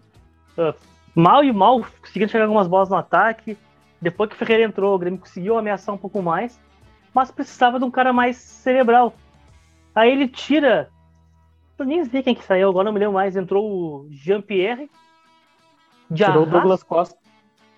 uh, 0.55 0.75
mal 1.15 1.43
e 1.43 1.51
mal, 1.51 1.83
conseguindo 1.99 2.31
chegar 2.31 2.43
algumas 2.43 2.67
bolas 2.67 2.89
no 2.89 2.95
ataque. 2.95 3.57
Depois 3.99 4.29
que 4.29 4.35
o 4.35 4.37
Ferreira 4.37 4.65
entrou, 4.65 4.93
o 4.93 4.99
Grêmio 4.99 5.19
conseguiu 5.19 5.57
ameaçar 5.57 5.95
um 5.95 5.97
pouco 5.97 6.21
mais, 6.21 6.61
mas 7.11 7.31
precisava 7.31 7.79
de 7.79 7.85
um 7.85 7.89
cara 7.89 8.13
mais 8.13 8.37
cerebral. 8.37 9.15
Aí 9.95 10.11
ele 10.11 10.27
tira. 10.27 10.87
Eu 11.79 11.85
nem 11.85 12.05
sei 12.05 12.21
quem 12.21 12.35
que 12.35 12.43
saiu, 12.43 12.69
agora 12.69 12.85
não 12.85 12.93
me 12.93 12.99
lembro 12.99 13.15
mais. 13.15 13.35
Entrou 13.35 13.65
o 13.65 14.07
Jean-Pierre. 14.11 14.91
Tirou 16.13 16.43
o 16.43 16.45
Douglas 16.45 16.83
Costa. 16.83 17.17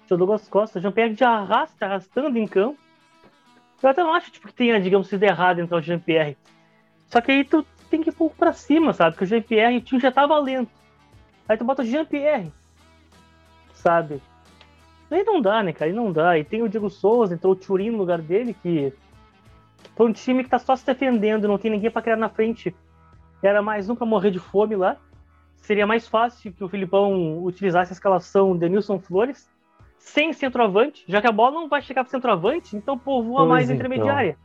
Tirou 0.04 0.16
o 0.16 0.18
Douglas 0.18 0.50
Costa. 0.50 0.82
Jean-Pierre 0.82 1.14
de 1.14 1.24
arrasta, 1.24 1.86
arrastando 1.86 2.38
em 2.38 2.46
campo. 2.46 2.83
Eu 3.84 3.90
até 3.90 4.02
não 4.02 4.14
acho 4.14 4.32
tipo, 4.32 4.48
que 4.48 4.54
tenha, 4.54 4.80
digamos, 4.80 5.10
sido 5.10 5.24
errado 5.24 5.60
entrar 5.60 5.78
o 5.78 5.82
Jean-Pierre. 5.82 6.38
Só 7.10 7.20
que 7.20 7.32
aí 7.32 7.44
tu 7.44 7.66
tem 7.90 8.02
que 8.02 8.10
ir 8.10 8.14
um 8.14 8.16
pouco 8.16 8.36
pra 8.36 8.54
cima, 8.54 8.94
sabe? 8.94 9.12
Porque 9.12 9.26
o 9.26 9.28
Jean-Pierre, 9.28 9.78
o 9.78 9.82
time 9.82 10.00
já 10.00 10.10
tava 10.10 10.40
lento. 10.40 10.72
Aí 11.48 11.58
tu 11.58 11.66
bota 11.66 11.82
o 11.82 11.86
Jean-Pierre. 11.86 12.50
Sabe? 13.74 14.22
Aí 15.12 15.24
não 15.24 15.42
dá, 15.42 15.62
né, 15.62 15.74
cara? 15.74 15.92
Aí 15.92 15.96
não 15.96 16.14
dá. 16.14 16.40
E 16.40 16.46
tem 16.46 16.64
o 16.64 16.70
Diego 16.70 16.90
Souza, 16.90 17.34
entrou 17.34 17.52
o 17.52 17.56
Turin 17.58 17.92
no 17.92 17.98
lugar 17.98 18.22
dele, 18.22 18.56
que 18.64 18.94
foi 19.98 20.08
um 20.08 20.14
time 20.14 20.46
que 20.46 20.50
tá 20.50 20.58
só 20.58 20.76
se 20.78 20.86
defendendo, 20.86 21.48
não 21.48 21.58
tem 21.58 21.70
ninguém 21.70 21.92
para 21.92 22.02
criar 22.02 22.16
na 22.16 22.30
frente. 22.30 22.74
Era 23.44 23.62
mais 23.62 23.90
um 23.90 23.96
para 23.96 24.08
morrer 24.08 24.32
de 24.32 24.40
fome 24.40 24.78
lá. 24.78 24.96
Seria 25.58 25.86
mais 25.86 26.08
fácil 26.08 26.54
que 26.54 26.64
o 26.64 26.70
Filipão 26.70 27.44
utilizasse 27.44 27.92
a 27.92 27.96
escalação 27.96 28.58
de 28.58 28.68
Nilson 28.70 28.98
Flores 28.98 29.53
sem 30.04 30.34
centroavante, 30.34 31.04
já 31.08 31.22
que 31.22 31.28
a 31.28 31.32
bola 31.32 31.52
não 31.52 31.70
vai 31.70 31.82
chegar 31.82 32.04
para 32.04 32.12
centroavante, 32.12 32.76
então 32.76 32.98
povoa 32.98 33.40
pois 33.40 33.50
mais 33.50 33.70
então. 33.70 33.76
intermediária. 33.76 34.38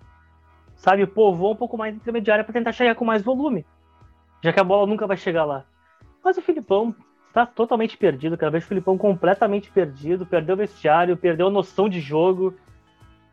Sabe, 0.77 1.05
povoa 1.07 1.53
um 1.53 1.57
pouco 1.57 1.77
mais 1.77 1.95
intermediária 1.95 2.45
para 2.45 2.53
tentar 2.53 2.73
chegar 2.73 2.95
com 2.95 3.05
mais 3.05 3.23
volume, 3.23 3.67
já 4.43 4.53
que 4.53 4.61
a 4.61 4.65
bola 4.65 4.87
nunca 4.87 5.07
vai 5.07 5.17
chegar 5.17 5.45
lá. 5.45 5.65
Mas 6.25 6.39
o 6.39 6.43
Filipão 6.43 6.95
tá 7.35 7.45
totalmente 7.45 7.97
perdido, 7.97 8.39
cara. 8.39 8.53
Vejo 8.53 8.67
o 8.67 8.69
Filipão 8.69 8.97
completamente 8.97 9.71
perdido, 9.71 10.25
perdeu 10.25 10.55
o 10.55 10.59
vestiário, 10.59 11.17
perdeu 11.17 11.49
a 11.49 11.51
noção 11.51 11.89
de 11.89 12.01
jogo, 12.01 12.55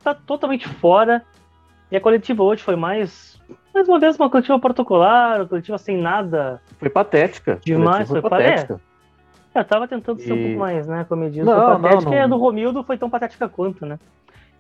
tá 0.03 0.13
totalmente 0.13 0.67
fora. 0.67 1.23
E 1.91 1.95
a 1.95 2.01
coletiva 2.01 2.43
hoje 2.43 2.63
foi 2.63 2.75
mais. 2.75 3.39
Mais 3.73 3.87
uma 3.87 3.99
vez, 3.99 4.17
uma 4.17 4.29
coletiva 4.29 4.59
protocolar, 4.59 5.41
uma 5.41 5.47
coletiva 5.47 5.77
sem 5.77 5.97
nada. 5.97 6.59
Foi 6.79 6.89
patética. 6.89 7.59
Demais, 7.63 8.09
foi, 8.09 8.19
foi 8.19 8.29
patética. 8.29 8.73
É, 8.73 8.94
eu 9.59 9.65
tava 9.65 9.87
tentando 9.87 10.19
ser 10.19 10.29
e... 10.29 10.33
um 10.33 10.43
pouco 10.43 10.59
mais, 10.59 10.87
né, 10.87 11.05
comedido. 11.07 11.45
Não, 11.45 11.81
patética 11.81 12.01
não, 12.03 12.11
não. 12.11 12.13
e 12.13 12.19
a 12.19 12.27
do 12.27 12.37
Romildo 12.37 12.83
foi 12.83 12.97
tão 12.97 13.09
patética 13.09 13.47
quanto, 13.47 13.85
né? 13.85 13.99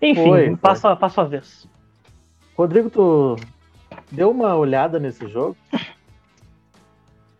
Enfim, 0.01 0.23
foi, 0.23 0.55
passo, 0.55 0.87
A, 0.87 0.95
passo 0.95 1.21
a 1.21 1.23
vez. 1.23 1.67
Rodrigo, 2.57 2.89
tu 2.89 3.35
deu 4.11 4.31
uma 4.31 4.55
olhada 4.55 4.99
nesse 4.99 5.27
jogo? 5.27 5.55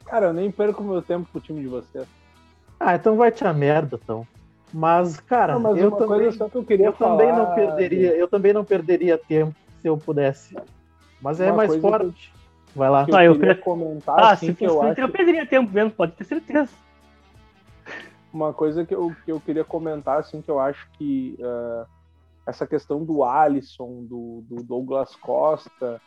Cara, 0.06 0.28
eu 0.28 0.34
nem 0.34 0.52
perco 0.52 0.84
meu 0.84 1.02
tempo 1.02 1.28
com 1.32 1.38
o 1.38 1.42
time 1.42 1.62
de 1.62 1.68
vocês. 1.68 2.08
Ah, 2.80 2.96
então 2.96 3.16
vai 3.16 3.32
te 3.32 3.46
a 3.46 3.54
merda, 3.54 4.00
então. 4.02 4.28
Mas, 4.74 5.20
cara, 5.20 5.54
não, 5.54 5.62
mas 5.62 5.78
eu 5.78 5.92
também, 5.92 6.22
eu, 6.22 6.86
eu 6.86 6.94
também 6.94 7.32
não 7.32 7.56
perderia, 7.56 8.16
eu 8.16 8.28
também 8.28 8.54
não 8.54 8.66
perderia 8.66 9.18
tempo 9.18 9.56
se 9.82 9.88
eu 9.88 9.98
pudesse. 9.98 10.56
Mas 11.22 11.40
é 11.40 11.52
mais 11.52 11.76
forte. 11.78 12.32
Eu, 12.34 12.36
Vai 12.76 12.90
lá. 12.90 13.06
Que 13.06 13.12
eu, 13.12 13.16
ah, 13.16 13.24
eu 13.24 13.40
queria 13.40 13.56
comentar. 13.56 14.20
Ah, 14.20 14.32
assim, 14.32 14.48
se 14.48 14.54
que 14.54 14.66
eu, 14.66 14.82
acho... 14.82 15.00
eu 15.00 15.10
perderia 15.10 15.46
tempo 15.46 15.72
mesmo, 15.72 15.92
pode 15.92 16.12
ter 16.12 16.26
certeza. 16.26 16.70
Uma 18.36 18.54
coisa 18.54 18.86
que 18.86 18.94
eu, 18.94 19.16
que 19.24 19.32
eu 19.32 19.40
queria 19.40 19.64
comentar, 19.64 20.20
assim, 20.20 20.42
que 20.42 20.52
eu 20.52 20.60
acho 20.60 20.90
que 20.98 21.38
uh, 21.40 21.88
essa 22.46 22.68
questão 22.68 23.02
do 23.02 23.24
Alisson, 23.24 24.04
do, 24.04 24.42
do, 24.42 24.62
Douglas 24.62 25.16
Costa, 25.16 26.02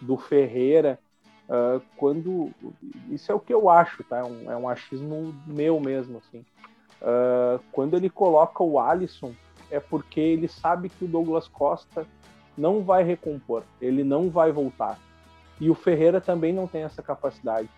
do 0.00 0.16
Ferreira, 0.16 0.96
uh, 1.48 1.82
quando. 1.96 2.52
Isso 3.10 3.32
é 3.32 3.34
o 3.34 3.40
que 3.40 3.52
eu 3.52 3.68
acho, 3.68 4.04
tá? 4.04 4.18
É 4.18 4.22
um, 4.22 4.52
é 4.52 4.56
um 4.56 4.68
achismo 4.68 5.34
meu 5.44 5.80
mesmo, 5.80 6.18
assim. 6.18 6.46
Uh, 7.00 7.60
quando 7.72 7.96
ele 7.96 8.08
coloca 8.08 8.62
o 8.62 8.78
Alisson, 8.78 9.34
é 9.68 9.80
porque 9.80 10.20
ele 10.20 10.46
sabe 10.46 10.88
que 10.88 11.04
o 11.04 11.08
Douglas 11.08 11.48
Costa 11.48 12.06
não 12.56 12.84
vai 12.84 13.02
recompor, 13.02 13.64
ele 13.80 14.04
não 14.04 14.30
vai 14.30 14.52
voltar. 14.52 15.00
E 15.60 15.68
o 15.68 15.74
Ferreira 15.74 16.20
também 16.20 16.52
não 16.52 16.68
tem 16.68 16.84
essa 16.84 17.02
capacidade. 17.02 17.68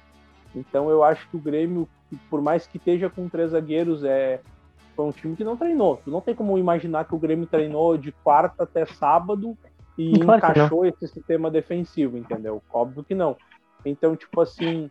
Então 0.55 0.89
eu 0.91 1.03
acho 1.03 1.29
que 1.29 1.37
o 1.37 1.41
Grêmio, 1.41 1.89
por 2.31 2.41
mais 2.41 2.67
que 2.67 2.77
esteja 2.77 3.11
com 3.11 3.29
três 3.29 3.51
zagueiros, 3.51 4.05
é 4.05 4.41
foi 4.95 5.07
um 5.07 5.13
time 5.13 5.35
que 5.35 5.45
não 5.45 5.57
treinou. 5.57 6.01
Tu 6.05 6.11
não 6.11 6.21
tem 6.21 6.35
como 6.35 6.57
imaginar 6.57 7.05
que 7.05 7.15
o 7.15 7.19
Grêmio 7.19 7.47
treinou 7.47 7.97
de 7.97 8.13
quarta 8.13 8.63
até 8.63 8.87
sábado 8.87 9.57
e 9.99 10.19
claro 10.21 10.39
encaixou 10.39 10.87
esse 10.87 11.09
sistema 11.09 11.51
defensivo, 11.51 12.17
entendeu? 12.17 12.63
Óbvio 12.73 13.03
que 13.03 13.15
não. 13.15 13.37
Então, 13.85 14.15
tipo 14.15 14.41
assim, 14.41 14.91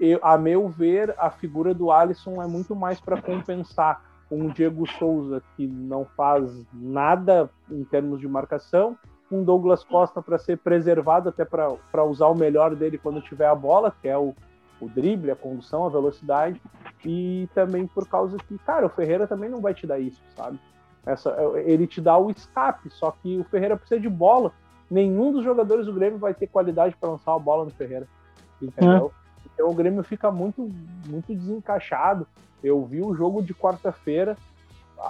eu, 0.00 0.18
a 0.22 0.36
meu 0.36 0.68
ver, 0.68 1.14
a 1.18 1.30
figura 1.30 1.74
do 1.74 1.90
Alisson 1.90 2.42
é 2.42 2.46
muito 2.46 2.74
mais 2.74 3.00
para 3.00 3.20
compensar 3.20 4.02
um 4.30 4.48
Diego 4.48 4.88
Souza 4.98 5.42
que 5.56 5.66
não 5.66 6.06
faz 6.16 6.50
nada 6.72 7.50
em 7.70 7.84
termos 7.84 8.18
de 8.18 8.26
marcação 8.26 8.96
com 9.28 9.44
Douglas 9.44 9.84
Costa 9.84 10.20
para 10.20 10.38
ser 10.38 10.58
preservado, 10.58 11.28
até 11.28 11.44
para 11.44 12.04
usar 12.04 12.26
o 12.26 12.34
melhor 12.34 12.74
dele 12.74 12.98
quando 12.98 13.20
tiver 13.20 13.46
a 13.46 13.54
bola, 13.54 13.94
que 14.00 14.08
é 14.08 14.16
o, 14.16 14.34
o 14.82 14.88
drible, 14.88 15.30
a 15.30 15.36
condução, 15.36 15.86
a 15.86 15.88
velocidade, 15.88 16.60
e 17.04 17.48
também 17.54 17.86
por 17.86 18.06
causa 18.08 18.36
que, 18.36 18.58
cara, 18.58 18.86
o 18.86 18.90
Ferreira 18.90 19.26
também 19.26 19.48
não 19.48 19.60
vai 19.60 19.72
te 19.72 19.86
dar 19.86 19.98
isso, 19.98 20.20
sabe? 20.36 20.58
Essa, 21.06 21.36
ele 21.64 21.86
te 21.86 22.00
dá 22.00 22.18
o 22.18 22.30
escape, 22.30 22.90
só 22.90 23.10
que 23.10 23.38
o 23.38 23.44
Ferreira 23.44 23.76
precisa 23.76 24.00
de 24.00 24.08
bola. 24.08 24.52
Nenhum 24.90 25.32
dos 25.32 25.44
jogadores 25.44 25.86
do 25.86 25.92
Grêmio 25.92 26.18
vai 26.18 26.34
ter 26.34 26.46
qualidade 26.46 26.96
para 26.96 27.10
lançar 27.10 27.34
a 27.34 27.38
bola 27.38 27.64
no 27.64 27.70
Ferreira, 27.70 28.06
entendeu? 28.60 29.12
É. 29.16 29.48
Então 29.54 29.68
o 29.68 29.74
Grêmio 29.74 30.02
fica 30.02 30.30
muito, 30.30 30.70
muito 31.06 31.34
desencaixado. 31.34 32.26
Eu 32.62 32.84
vi 32.84 33.02
o 33.02 33.14
jogo 33.14 33.42
de 33.42 33.54
quarta-feira, 33.54 34.36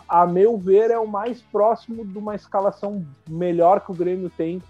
a 0.09 0.27
meu 0.27 0.57
ver, 0.57 0.91
é 0.91 0.99
o 0.99 1.07
mais 1.07 1.43
próximo 1.43 2.05
de 2.05 2.17
uma 2.17 2.35
escalação 2.35 3.05
melhor 3.29 3.81
que 3.81 3.91
o 3.91 3.95
Grêmio 3.95 4.31
tem. 4.31 4.63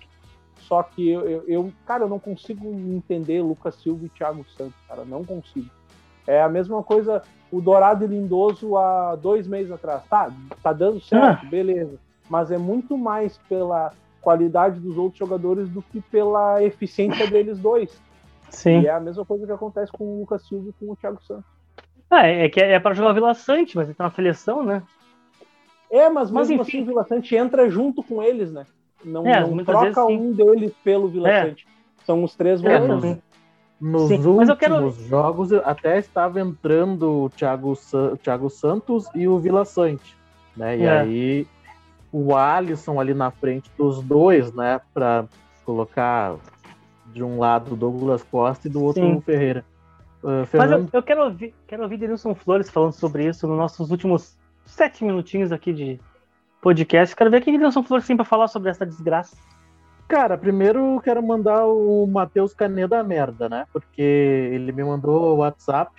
Só 0.63 0.83
que 0.83 1.09
eu, 1.11 1.45
eu, 1.47 1.73
cara, 1.87 2.05
eu 2.05 2.09
não 2.09 2.19
consigo 2.19 2.69
entender 2.73 3.43
Lucas 3.43 3.75
Silva 3.77 4.07
e 4.07 4.09
Thiago 4.09 4.45
Santos, 4.57 4.75
cara, 4.89 5.05
não 5.05 5.25
consigo. 5.25 5.69
É 6.27 6.43
a 6.43 6.49
mesma 6.49 6.83
coisa 6.83 7.23
o 7.51 7.61
Dourado 7.61 8.05
e 8.05 8.09
Lindoso 8.09 8.77
há 8.77 9.17
dois 9.17 9.47
meses 9.47 9.71
atrás. 9.71 10.03
Tá, 10.09 10.31
tá 10.63 10.73
dando 10.73 11.01
certo, 11.01 11.45
ah. 11.45 11.49
beleza. 11.49 11.99
Mas 12.31 12.51
é 12.51 12.57
muito 12.57 12.97
mais 12.97 13.37
pela 13.49 13.93
qualidade 14.23 14.81
dos 14.81 14.97
outros 14.97 15.19
jogadores 15.19 15.69
do 15.69 15.83
que 15.83 16.01
pela 16.01 16.63
eficiência 16.63 17.27
deles 17.29 17.59
dois. 17.59 18.01
Sim. 18.49 18.81
E 18.81 18.87
é 18.87 18.91
a 18.91 19.01
mesma 19.01 19.25
coisa 19.25 19.45
que 19.45 19.53
acontece 19.53 19.91
com 19.93 20.05
o 20.05 20.21
Lucas 20.21 20.47
Silva 20.47 20.71
e 20.71 20.73
com 20.73 20.93
o 20.93 20.97
Thiago 20.97 21.23
Santos. 21.25 21.45
Ah, 22.09 22.27
é 22.27 22.49
que 22.49 22.61
é, 22.61 22.73
é 22.73 22.81
para 22.81 22.95
jogar 22.95 23.13
Vila 23.13 23.35
Sante, 23.35 23.77
mas 23.77 23.89
ele 23.89 23.95
tá 23.95 24.05
na 24.05 24.11
seleção, 24.11 24.63
né? 24.63 24.83
É, 25.91 26.09
mas, 26.09 26.31
mas 26.31 26.49
mesmo 26.49 26.63
enfim. 26.63 26.79
assim 26.79 26.83
o 26.83 26.87
Vila 26.87 27.05
Sante 27.05 27.35
entra 27.37 27.69
junto 27.69 28.03
com 28.03 28.23
eles, 28.23 28.53
né? 28.53 28.67
Não, 29.05 29.27
é, 29.27 29.41
não 29.47 29.65
troca 29.65 30.07
vezes, 30.07 30.21
um 30.21 30.33
deles 30.33 30.73
pelo 30.83 31.09
Vila 31.09 31.31
é. 31.31 31.47
Sante. 31.47 31.67
São 32.05 32.25
os 32.25 32.35
três 32.35 32.63
é, 32.63 32.79
volantes. 32.79 33.19
Nos 33.81 34.09
sim, 34.09 34.25
últimos 34.25 34.59
quero... 34.59 34.91
jogos 34.91 35.53
até 35.53 35.99
estava 35.99 36.41
entrando 36.41 37.25
o 37.25 37.31
Thiago, 37.31 37.75
Sa 37.75 38.17
Thiago 38.23 38.49
Santos 38.49 39.09
e 39.13 39.27
o 39.27 39.39
Vila 39.41 39.65
Sante, 39.65 40.17
né? 40.57 40.79
E 40.79 40.83
é. 40.83 41.01
aí 41.01 41.47
o 42.13 42.37
Alisson 42.37 43.01
ali 43.01 43.13
na 43.13 43.33
frente 43.33 43.69
dos 43.77 44.01
dois, 44.01 44.53
né? 44.53 44.81
Para 44.95 45.25
colocar 45.65 46.37
de 47.13 47.25
um 47.25 47.39
lado 47.39 47.73
o 47.73 47.77
Douglas 47.77 48.23
Costa 48.23 48.69
e 48.69 48.71
do 48.71 48.85
outro 48.85 49.03
sim. 49.03 49.17
o 49.17 49.21
Ferreira. 49.21 49.65
Uh, 50.23 50.47
Mas 50.57 50.71
eu, 50.71 50.89
eu, 50.93 51.03
quero 51.03 51.25
ouvir, 51.25 51.53
quero 51.67 51.83
ouvir 51.83 51.97
Denilson 51.97 52.35
Flores 52.35 52.71
falando 52.71 52.93
sobre 52.93 53.27
isso 53.27 53.49
nos 53.49 53.59
nossos 53.59 53.91
últimos 53.91 54.39
sete 54.65 55.05
minutinhos 55.05 55.51
aqui 55.51 55.73
de 55.73 56.01
podcast. 56.63 57.15
Quero 57.15 57.31
ver 57.31 57.43
o 57.43 57.45
que 57.45 57.59
Nelson 57.59 57.83
Flores 57.83 58.07
tem 58.07 58.17
para 58.17 58.25
falar 58.25 58.49
sobre 58.49 58.71
essa 58.71 58.87
desgraça. 58.87 59.37
Cara, 60.07 60.39
primeiro 60.39 61.01
quero 61.03 61.23
mandar 61.23 61.67
o 61.67 62.07
Matheus 62.07 62.55
Caneda 62.55 62.97
da 62.97 63.03
merda, 63.03 63.49
né? 63.49 63.67
Porque 63.73 64.01
ele 64.01 64.71
me 64.71 64.85
mandou 64.85 65.35
o 65.35 65.39
WhatsApp 65.39 65.93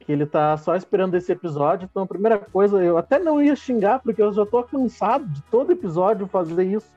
que 0.00 0.12
ele 0.12 0.24
tá 0.24 0.56
só 0.56 0.76
esperando 0.76 1.16
esse 1.16 1.30
episódio. 1.32 1.88
Então, 1.90 2.04
a 2.04 2.06
primeira 2.06 2.38
coisa, 2.38 2.82
eu 2.82 2.96
até 2.96 3.18
não 3.18 3.42
ia 3.42 3.56
xingar, 3.56 3.98
porque 3.98 4.22
eu 4.22 4.32
já 4.32 4.46
tô 4.46 4.62
cansado 4.62 5.26
de 5.26 5.42
todo 5.42 5.72
episódio 5.72 6.28
fazer 6.28 6.62
isso. 6.62 6.88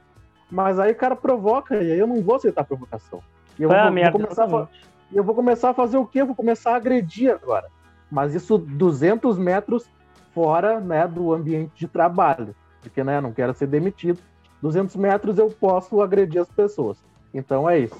Mas 0.49 0.79
aí 0.79 0.91
o 0.91 0.95
cara 0.95 1.15
provoca, 1.15 1.75
e 1.75 1.91
aí 1.91 1.99
eu 1.99 2.07
não 2.07 2.21
vou 2.21 2.35
aceitar 2.35 2.61
a 2.61 2.65
provocação. 2.65 3.21
E 3.57 3.63
eu, 3.63 3.69
vou, 3.69 3.77
vou 3.77 4.11
começar 4.11 4.45
a, 4.45 4.67
eu 5.11 5.23
vou 5.23 5.35
começar 5.35 5.69
a 5.71 5.73
fazer 5.73 5.97
o 5.97 6.05
quê? 6.05 6.21
Eu 6.21 6.27
vou 6.27 6.35
começar 6.35 6.73
a 6.73 6.75
agredir 6.75 7.31
agora. 7.31 7.67
Mas 8.11 8.35
isso 8.35 8.59
200 8.59 9.39
metros 9.39 9.89
fora 10.33 10.79
né, 10.79 11.07
do 11.07 11.33
ambiente 11.33 11.71
de 11.75 11.87
trabalho, 11.87 12.55
porque 12.89 13.03
né, 13.03 13.21
não 13.21 13.31
quero 13.31 13.53
ser 13.53 13.67
demitido. 13.67 14.19
200 14.61 14.95
metros 14.97 15.37
eu 15.37 15.49
posso 15.49 16.01
agredir 16.01 16.41
as 16.41 16.49
pessoas. 16.49 16.97
Então 17.33 17.69
é 17.69 17.79
isso. 17.79 17.97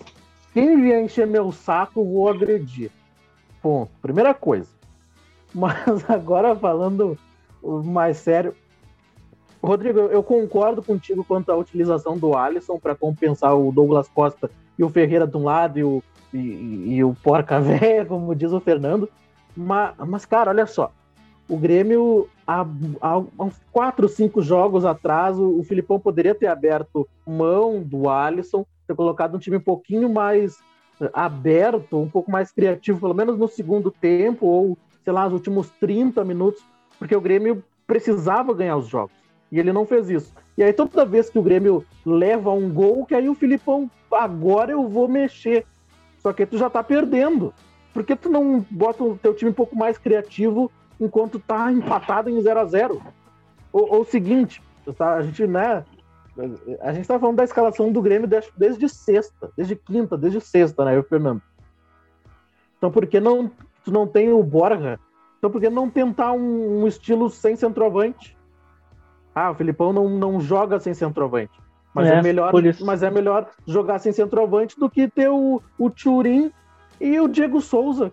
Quem 0.53 0.81
vier 0.81 1.01
encher 1.01 1.25
meu 1.25 1.51
saco, 1.51 2.03
vou 2.03 2.27
agredir. 2.27 2.91
Ponto. 3.61 3.91
Primeira 4.01 4.33
coisa. 4.33 4.69
Mas 5.53 6.09
agora 6.09 6.55
falando 6.55 7.17
mais 7.63 8.17
sério. 8.17 8.53
Rodrigo, 9.61 9.99
eu 9.99 10.23
concordo 10.23 10.81
contigo 10.81 11.23
quanto 11.23 11.51
à 11.51 11.55
utilização 11.55 12.17
do 12.17 12.35
Alisson 12.35 12.79
para 12.79 12.95
compensar 12.95 13.55
o 13.55 13.71
Douglas 13.71 14.07
Costa 14.07 14.49
e 14.77 14.83
o 14.83 14.89
Ferreira 14.89 15.27
de 15.27 15.35
um 15.35 15.43
lado 15.43 15.77
e 15.77 15.83
o, 15.83 16.01
e, 16.33 16.95
e 16.95 17.03
o 17.03 17.13
Porca 17.13 17.59
Véia, 17.61 18.05
como 18.05 18.33
diz 18.33 18.51
o 18.51 18.59
Fernando. 18.59 19.09
Mas, 19.55 19.93
mas, 19.97 20.25
cara, 20.25 20.51
olha 20.51 20.65
só 20.65 20.91
o 21.49 21.57
Grêmio, 21.57 22.29
há, 22.45 22.63
há 23.01 23.17
uns 23.17 23.59
quatro, 23.71 24.07
cinco 24.07 24.39
jogos 24.41 24.85
atrás, 24.85 25.37
o, 25.37 25.59
o 25.59 25.63
Filipão 25.63 25.99
poderia 25.99 26.35
ter 26.35 26.45
aberto 26.45 27.09
mão 27.25 27.81
do 27.81 28.07
Alisson, 28.07 28.65
ter 28.87 28.95
colocado 28.95 29.35
um 29.35 29.39
time 29.39 29.57
um 29.57 29.61
pouquinho 29.61 30.07
mais 30.07 30.59
eh, 31.01 31.09
aberto, 31.11 31.97
um 31.97 32.07
pouco 32.07 32.31
mais 32.31 32.51
criativo, 32.51 32.99
pelo 32.99 33.15
menos 33.15 33.37
no 33.37 33.47
segundo 33.47 33.89
tempo, 33.89 34.45
ou, 34.45 34.77
sei 35.03 35.11
lá, 35.11 35.25
nos 35.25 35.33
últimos 35.33 35.69
30 35.79 36.23
minutos, 36.23 36.63
porque 36.99 37.15
o 37.15 37.21
Grêmio 37.21 37.63
precisava 37.87 38.53
ganhar 38.53 38.77
os 38.77 38.87
jogos. 38.87 39.15
E 39.51 39.59
ele 39.59 39.73
não 39.73 39.87
fez 39.87 40.07
isso. 40.09 40.31
E 40.55 40.61
aí, 40.61 40.71
toda 40.71 41.03
vez 41.03 41.31
que 41.31 41.39
o 41.39 41.43
Grêmio 41.43 41.83
leva 42.05 42.51
um 42.51 42.71
gol, 42.71 43.07
que 43.07 43.15
aí 43.15 43.27
o 43.27 43.33
Filipão, 43.33 43.89
agora 44.11 44.71
eu 44.71 44.87
vou 44.87 45.07
mexer. 45.07 45.65
Só 46.19 46.31
que 46.31 46.45
tu 46.45 46.59
já 46.59 46.69
tá 46.69 46.83
perdendo. 46.83 47.51
Por 47.91 48.03
que 48.03 48.15
tu 48.15 48.29
não 48.29 48.63
bota 48.69 49.03
o 49.03 49.17
teu 49.17 49.33
time 49.33 49.49
um 49.49 49.53
pouco 49.53 49.75
mais 49.75 49.97
criativo 49.97 50.71
enquanto 50.99 51.39
tá 51.39 51.71
empatado 51.71 52.29
em 52.29 52.41
0 52.41 52.59
a 52.59 52.65
0 52.65 53.01
o, 53.71 53.97
o 53.97 54.03
seguinte, 54.03 54.61
tá, 54.97 55.15
a 55.15 55.21
gente, 55.23 55.45
né? 55.45 55.85
A 56.81 56.93
gente 56.93 57.07
tá 57.07 57.19
falando 57.19 57.37
da 57.37 57.43
escalação 57.43 57.91
do 57.91 58.01
Grêmio 58.01 58.27
desde, 58.27 58.51
desde 58.57 58.89
sexta, 58.89 59.51
desde 59.55 59.75
quinta, 59.75 60.17
desde 60.17 60.39
sexta, 60.39 60.85
né, 60.85 60.95
eu, 60.95 61.03
Fernando? 61.03 61.41
Então 62.77 62.89
por 62.89 63.05
que 63.05 63.19
não, 63.19 63.51
tu 63.83 63.91
não 63.91 64.07
tem 64.07 64.31
o 64.31 64.41
Borja? 64.41 64.99
Então 65.37 65.51
por 65.51 65.59
que 65.59 65.69
não 65.69 65.89
tentar 65.89 66.31
um, 66.31 66.81
um 66.81 66.87
estilo 66.87 67.29
sem 67.29 67.55
centroavante? 67.55 68.37
Ah, 69.35 69.51
o 69.51 69.55
Filipão 69.55 69.93
não, 69.93 70.09
não 70.09 70.39
joga 70.39 70.79
sem 70.79 70.93
centroavante. 70.93 71.59
Mas 71.93 72.07
é, 72.07 72.15
é 72.15 72.21
melhor, 72.21 72.53
mas 72.81 73.03
é 73.03 73.09
melhor 73.09 73.49
jogar 73.65 73.99
sem 73.99 74.11
centroavante 74.11 74.79
do 74.79 74.89
que 74.89 75.07
ter 75.07 75.29
o, 75.29 75.61
o 75.77 75.89
Turim 75.89 76.51
e 76.99 77.19
o 77.19 77.27
Diego 77.27 77.61
Souza. 77.61 78.11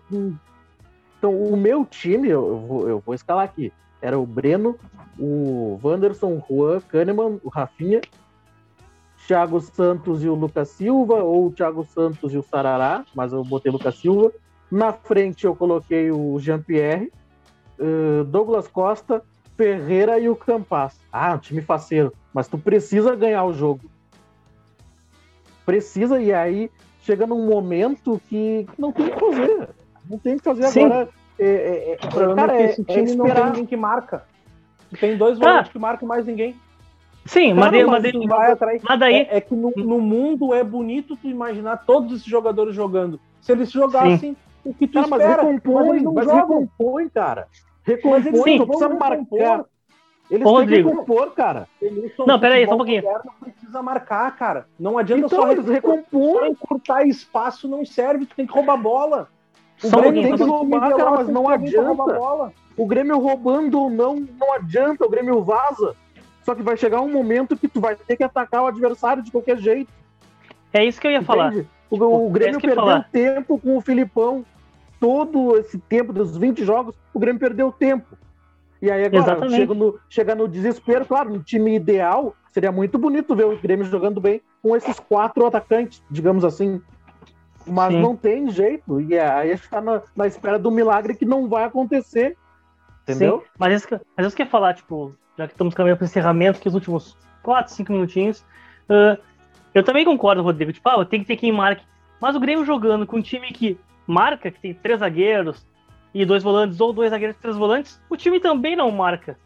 Então, 1.17 1.35
o 1.35 1.57
meu 1.57 1.85
time, 1.85 2.29
eu 2.29 2.59
vou, 2.59 2.89
eu 2.89 2.99
vou 2.99 3.15
escalar 3.15 3.45
aqui. 3.45 3.71
Era 4.01 4.19
o 4.19 4.25
Breno, 4.25 4.77
o 5.17 5.79
Wanderson, 5.83 6.33
o 6.33 6.43
Juan, 6.47 6.79
Kahneman, 6.81 7.39
o 7.43 7.49
Rafinha, 7.49 8.01
Thiago 9.25 9.59
Santos 9.59 10.23
e 10.23 10.29
o 10.29 10.35
Lucas 10.35 10.69
Silva, 10.69 11.15
ou 11.15 11.47
o 11.47 11.51
Thiago 11.51 11.83
Santos 11.85 12.33
e 12.33 12.37
o 12.37 12.43
Sarará, 12.43 13.03
mas 13.15 13.33
eu 13.33 13.43
botei 13.43 13.71
Lucas 13.71 13.95
Silva. 13.95 14.31
Na 14.71 14.93
frente 14.93 15.45
eu 15.45 15.55
coloquei 15.55 16.11
o 16.11 16.37
Jean-Pierre, 16.39 17.11
uh, 17.79 18.23
Douglas 18.25 18.67
Costa, 18.67 19.23
Ferreira 19.55 20.19
e 20.19 20.29
o 20.29 20.35
Campas. 20.35 20.99
Ah, 21.11 21.33
um 21.33 21.39
time 21.39 21.61
faceiro. 21.61 22.13
Mas 22.33 22.47
tu 22.47 22.57
precisa 22.57 23.15
ganhar 23.15 23.43
o 23.43 23.53
jogo. 23.53 23.89
Precisa, 25.65 26.21
e 26.21 26.31
aí 26.31 26.69
chega 27.01 27.25
num 27.25 27.47
momento 27.47 28.21
que 28.29 28.67
não 28.77 28.91
tem 28.91 29.07
o 29.07 29.11
que 29.11 29.19
fazer. 29.19 29.69
Não 30.09 30.17
tem 30.17 30.35
o 30.35 30.37
que 30.37 30.43
fazer 30.43 30.67
Sim. 30.67 30.85
agora. 30.85 31.09
É, 31.39 31.45
é, 31.45 31.91
é, 31.91 32.05
o 32.05 32.09
problema 32.09 32.35
cara, 32.35 32.53
é 32.53 32.57
que 32.57 32.63
esse 32.71 32.81
é 32.81 32.93
time 32.93 33.15
não 33.15 33.25
tem 33.25 33.45
ninguém 33.45 33.65
que 33.65 33.77
marca. 33.77 34.23
Tem 34.99 35.17
dois 35.17 35.37
tá. 35.37 35.45
volantes 35.45 35.71
que 35.71 35.79
marcam 35.79 36.07
mais 36.07 36.25
ninguém. 36.25 36.55
Sim, 37.25 37.53
mas, 37.53 37.71
daí, 37.71 37.85
mas, 37.85 38.03
daí, 38.03 38.27
vai 38.27 38.51
atrás. 38.51 38.81
mas 38.81 38.99
daí... 38.99 39.15
É, 39.15 39.37
é 39.37 39.41
que 39.41 39.53
no, 39.53 39.71
no, 39.75 39.99
mundo 39.99 40.53
é 40.53 40.63
bonito 40.63 41.17
tu 41.17 41.27
imaginar 41.27 41.85
todos 41.85 42.13
esses 42.13 42.25
jogadores 42.25 42.73
jogando. 42.73 43.19
Se 43.41 43.51
eles 43.51 43.69
jogassem 43.69 44.17
Sim. 44.17 44.37
o 44.63 44.73
que 44.73 44.87
tu 44.87 44.93
cara, 44.93 45.05
espera, 45.07 45.43
mas 45.43 45.55
recompõe, 45.55 46.03
mas, 46.03 46.13
mas 46.13 46.31
recompõe, 46.31 47.09
cara. 47.09 47.47
Recompõe, 47.83 48.11
mas 48.11 48.25
eles 48.27 48.59
não 48.59 48.67
precisa 48.67 48.89
marcar. 48.89 49.65
Eles 50.29 50.45
Ô, 50.45 50.49
têm 50.49 50.59
Rodrigo. 50.59 50.89
que 50.89 50.95
recompor, 50.95 51.31
cara. 51.31 51.67
Não, 52.25 52.39
peraí, 52.39 52.65
só 52.65 52.73
um 52.73 52.77
pouquinho. 52.77 53.03
Não 53.03 53.51
precisa 53.51 53.81
marcar, 53.81 54.35
cara. 54.35 54.67
Não 54.79 54.97
adianta 54.97 55.25
então, 55.25 55.41
só 55.41 55.51
eles 55.51 55.65
recompor. 55.67 56.45
encurtar 56.45 57.05
espaço 57.05 57.67
não 57.67 57.85
serve, 57.85 58.25
tu 58.25 58.35
tem 58.35 58.45
que 58.45 58.53
roubar 58.53 58.77
bola. 58.77 59.29
O 59.83 59.89
só 59.89 60.01
Grêmio 60.01 60.23
tem 60.23 60.35
que 60.35 60.43
roubar, 60.43 60.95
cara, 60.95 61.11
mas 61.11 61.27
não 61.27 61.47
adianta. 61.47 62.51
O 62.75 62.85
Grêmio 62.85 63.19
roubando 63.19 63.79
ou 63.79 63.89
não, 63.89 64.15
não 64.15 64.53
adianta. 64.53 65.05
O 65.05 65.09
Grêmio 65.09 65.43
vaza. 65.43 65.95
Só 66.43 66.55
que 66.55 66.61
vai 66.61 66.77
chegar 66.77 67.01
um 67.01 67.11
momento 67.11 67.57
que 67.57 67.67
tu 67.67 67.81
vai 67.81 67.95
ter 67.95 68.15
que 68.15 68.23
atacar 68.23 68.63
o 68.63 68.67
adversário 68.67 69.21
de 69.21 69.31
qualquer 69.31 69.57
jeito. 69.57 69.91
É 70.73 70.83
isso 70.83 70.99
que 70.99 71.07
eu 71.07 71.11
ia 71.11 71.17
Entende? 71.17 71.27
falar. 71.27 71.53
O, 71.89 71.97
o 71.97 72.27
é 72.27 72.31
Grêmio 72.31 72.57
é 72.57 72.61
perdeu 72.61 72.75
falar. 72.75 73.09
tempo 73.11 73.59
com 73.59 73.77
o 73.77 73.81
Filipão. 73.81 74.45
Todo 74.99 75.57
esse 75.57 75.77
tempo 75.77 76.11
dos 76.11 76.35
20 76.37 76.65
jogos, 76.65 76.95
o 77.13 77.19
Grêmio 77.19 77.39
perdeu 77.39 77.71
tempo. 77.71 78.17
E 78.81 78.89
aí 78.89 79.05
agora 79.05 79.49
chega 79.49 79.73
no, 79.73 79.99
chega 80.09 80.35
no 80.35 80.47
desespero, 80.47 81.05
claro, 81.05 81.31
no 81.31 81.43
time 81.43 81.75
ideal, 81.75 82.35
seria 82.51 82.71
muito 82.71 82.97
bonito 82.97 83.35
ver 83.35 83.45
o 83.45 83.57
Grêmio 83.57 83.85
jogando 83.85 84.21
bem 84.21 84.41
com 84.61 84.75
esses 84.75 84.99
quatro 84.99 85.45
atacantes, 85.45 86.01
digamos 86.09 86.43
assim. 86.43 86.81
Mas 87.67 87.93
Sim. 87.93 88.01
não 88.01 88.15
tem 88.15 88.49
jeito. 88.49 89.01
E 89.01 89.17
aí 89.17 89.51
a 89.51 89.55
gente 89.55 89.69
tá 89.69 89.81
na, 89.81 90.01
na, 90.15 90.27
espera 90.27 90.57
do 90.57 90.71
milagre 90.71 91.15
que 91.15 91.25
não 91.25 91.47
vai 91.47 91.63
acontecer. 91.63 92.37
Entendeu? 93.03 93.41
Sim. 93.41 93.47
Mas 93.57 93.83
isso, 93.83 94.01
mas 94.15 94.25
isso 94.25 94.35
que 94.35 94.41
eu 94.41 94.45
ia 94.45 94.51
falar, 94.51 94.73
tipo, 94.73 95.13
já 95.37 95.47
que 95.47 95.53
estamos 95.53 95.73
caminhando 95.73 95.97
para 95.97 96.05
o 96.05 96.07
encerramento, 96.07 96.59
que 96.59 96.67
os 96.67 96.73
últimos 96.73 97.17
4, 97.43 97.73
5 97.73 97.91
minutinhos. 97.91 98.39
Uh, 98.89 99.21
eu 99.73 99.83
também 99.83 100.05
concordo, 100.05 100.41
Rodrigo. 100.41 100.73
Tipo, 100.73 100.89
ah, 100.89 101.05
tem 101.05 101.21
que 101.21 101.27
ter 101.27 101.37
quem 101.37 101.51
marque. 101.51 101.85
Mas 102.19 102.35
o 102.35 102.39
Grêmio 102.39 102.65
jogando 102.65 103.05
com 103.05 103.17
um 103.17 103.21
time 103.21 103.51
que 103.51 103.77
marca, 104.07 104.49
que 104.49 104.59
tem 104.59 104.73
três 104.73 104.99
zagueiros, 104.99 105.65
e 106.13 106.25
dois 106.25 106.41
volantes, 106.41 106.79
ou 106.79 106.91
dois 106.91 107.11
zagueiros 107.11 107.37
e 107.37 107.39
três 107.39 107.55
volantes, 107.55 108.01
o 108.09 108.17
time 108.17 108.39
também 108.39 108.75
não 108.75 108.89
marca. 108.91 109.37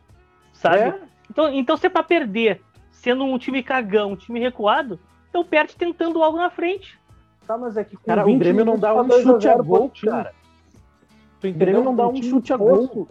Sabe? 0.53 0.77
É. 0.77 0.99
Então, 1.29 1.53
então, 1.53 1.77
se 1.77 1.87
é 1.87 1.89
pra 1.89 2.03
perder, 2.03 2.61
sendo 2.91 3.23
um 3.23 3.37
time 3.37 3.63
cagão, 3.63 4.11
um 4.11 4.15
time 4.15 4.39
recuado, 4.39 4.99
então 5.29 5.43
perde 5.43 5.75
tentando 5.75 6.23
algo 6.23 6.37
na 6.37 6.49
frente. 6.49 6.99
Tá, 7.47 7.57
mas 7.57 7.75
é 7.77 7.83
que 7.83 7.97
cara, 7.97 8.27
o 8.27 8.37
Grêmio 8.37 8.63
não 8.63 8.77
dá 8.77 8.93
um 8.93 9.09
chute 9.09 9.47
a 9.47 9.57
gol, 9.57 9.91
cara. 10.03 10.33
O 11.43 11.51
Grêmio 11.51 11.83
não 11.83 11.95
dá 11.95 12.07
um 12.07 12.21
chute 12.21 12.53
a 12.53 12.57
gol. 12.57 13.07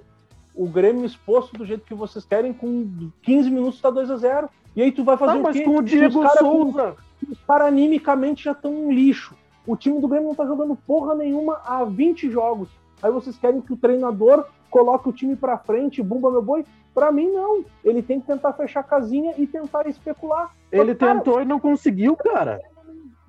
O 0.55 0.67
Grêmio 0.67 1.05
exposto 1.05 1.57
do 1.57 1.65
jeito 1.65 1.85
que 1.85 1.95
vocês 1.95 2.25
querem, 2.25 2.53
com 2.53 3.11
15 3.23 3.51
minutos 3.51 3.81
tá 3.81 3.91
2 3.91 4.11
a 4.11 4.17
0 4.17 4.51
E 4.75 4.83
aí 4.83 4.93
tu 4.93 5.05
vai 5.05 5.17
fazer 5.17 5.33
tá, 5.35 5.39
o 5.39 5.43
mas 5.43 5.57
quê? 5.57 5.65
com 5.65 5.77
o 5.77 5.83
Diego 5.83 6.25
os 6.25 6.33
Souza. 6.33 6.97
Os 7.29 7.41
caras 7.43 7.69
animicamente 7.69 8.45
já 8.45 8.53
estão 8.53 8.73
um 8.73 8.93
lixo. 8.93 9.35
O 9.67 9.77
time 9.77 10.01
do 10.01 10.09
Grêmio 10.09 10.29
não 10.29 10.35
tá 10.35 10.47
jogando 10.47 10.75
porra 10.75 11.15
nenhuma 11.15 11.61
há 11.65 11.85
20 11.85 12.31
jogos. 12.31 12.69
Aí 13.03 13.11
vocês 13.11 13.37
querem 13.37 13.61
que 13.61 13.73
o 13.73 13.77
treinador 13.77 14.47
coloque 14.71 15.09
o 15.09 15.13
time 15.13 15.37
para 15.37 15.59
frente, 15.59 16.03
bumba 16.03 16.31
meu 16.31 16.43
boi? 16.43 16.65
Para 16.95 17.13
mim 17.13 17.31
não. 17.31 17.65
Ele 17.85 18.03
tem 18.03 18.21
que 18.21 18.27
tentar 18.27 18.53
fechar 18.53 18.81
a 18.81 18.85
casinha 18.85 19.35
e 19.39 19.47
tentar 19.47 19.87
especular. 19.87 20.51
Ele 20.73 20.95
cara, 20.95 21.19
tentou 21.19 21.41
e 21.41 21.45
não 21.45 21.61
conseguiu, 21.61 22.17
cara. 22.17 22.61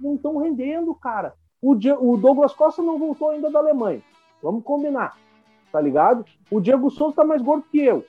Não 0.01 0.15
estão 0.15 0.37
rendendo, 0.37 0.93
cara. 0.95 1.33
O, 1.61 1.73
o 1.73 2.17
Douglas 2.17 2.53
Costa 2.53 2.81
não 2.81 2.97
voltou 2.97 3.29
ainda 3.29 3.49
da 3.51 3.59
Alemanha. 3.59 4.01
Vamos 4.41 4.63
combinar, 4.63 5.15
tá 5.71 5.79
ligado? 5.79 6.25
O 6.49 6.59
Diego 6.59 6.89
Souza 6.89 7.17
tá 7.17 7.23
mais 7.23 7.41
gordo 7.41 7.65
que 7.71 7.79
eu. 7.79 8.03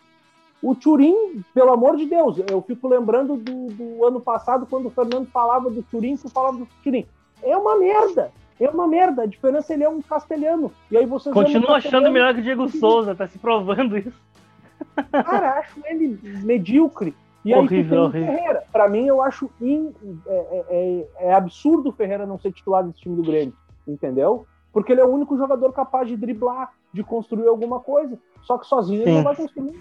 O 0.63 0.75
Turim, 0.75 1.43
pelo 1.53 1.73
amor 1.73 1.97
de 1.97 2.07
Deus, 2.07 2.39
eu 2.49 2.63
fico 2.63 2.89
lembrando 2.89 3.37
do, 3.37 3.67
do 3.67 4.05
ano 4.07 4.21
passado, 4.21 4.65
quando 4.65 4.87
o 4.87 4.91
Fernando 4.91 5.27
falava 5.27 5.69
do 5.69 5.83
Turim, 5.83 6.17
tu 6.17 6.31
falava 6.31 6.57
do 6.57 6.69
Turim. 6.83 7.05
É 7.43 7.57
uma 7.57 7.77
merda. 7.77 8.33
É 8.61 8.71
uma 8.71 8.87
merda. 8.87 9.23
A 9.23 9.27
diferença 9.27 9.73
é 9.73 9.77
ele 9.77 9.85
é 9.85 9.89
um 9.89 10.01
castelhano. 10.01 10.73
E 10.89 10.97
aí 10.97 11.05
vocês 11.05 11.35
Continua 11.35 11.79
achando 11.79 12.11
melhor 12.13 12.33
que 12.33 12.41
o 12.41 12.45
Diego 12.45 12.69
Souza, 12.69 13.15
tá 13.15 13.27
se 13.27 13.39
provando 13.39 13.99
isso. 13.99 14.13
Cara, 15.11 15.59
acho 15.59 15.81
ele 15.85 16.19
medíocre. 16.45 17.15
E 17.45 17.55
horrível, 17.55 18.05
aí 18.05 18.09
tu 18.09 18.13
tem 18.13 18.23
o 18.23 18.27
Ferreira. 18.27 18.65
Pra 18.73 18.89
mim, 18.89 19.07
eu 19.07 19.21
acho 19.21 19.51
in, 19.61 19.93
é, 20.27 20.35
é, 20.35 20.65
é, 20.71 21.09
é, 21.29 21.35
absurdo 21.35 21.89
o 21.89 21.93
Ferreira 21.93 22.27
não 22.27 22.39
ser 22.39 22.53
titular 22.53 22.85
desse 22.85 23.01
time 23.01 23.17
do 23.17 23.23
Grêmio. 23.23 23.55
Entendeu? 23.87 24.47
Porque 24.73 24.93
ele 24.93 25.01
é 25.01 25.05
o 25.05 25.13
único 25.13 25.37
jogador 25.37 25.73
capaz 25.73 26.09
de 26.09 26.17
driblar, 26.17 26.73
de 26.93 27.03
construir 27.03 27.49
alguma 27.49 27.81
coisa. 27.81 28.19
Só 28.43 28.57
que 28.59 28.67
sozinho 28.67 29.03
Sim. 29.03 29.09
ele 29.09 29.17
não 29.17 29.25
vai 29.25 29.37
construir. 29.37 29.79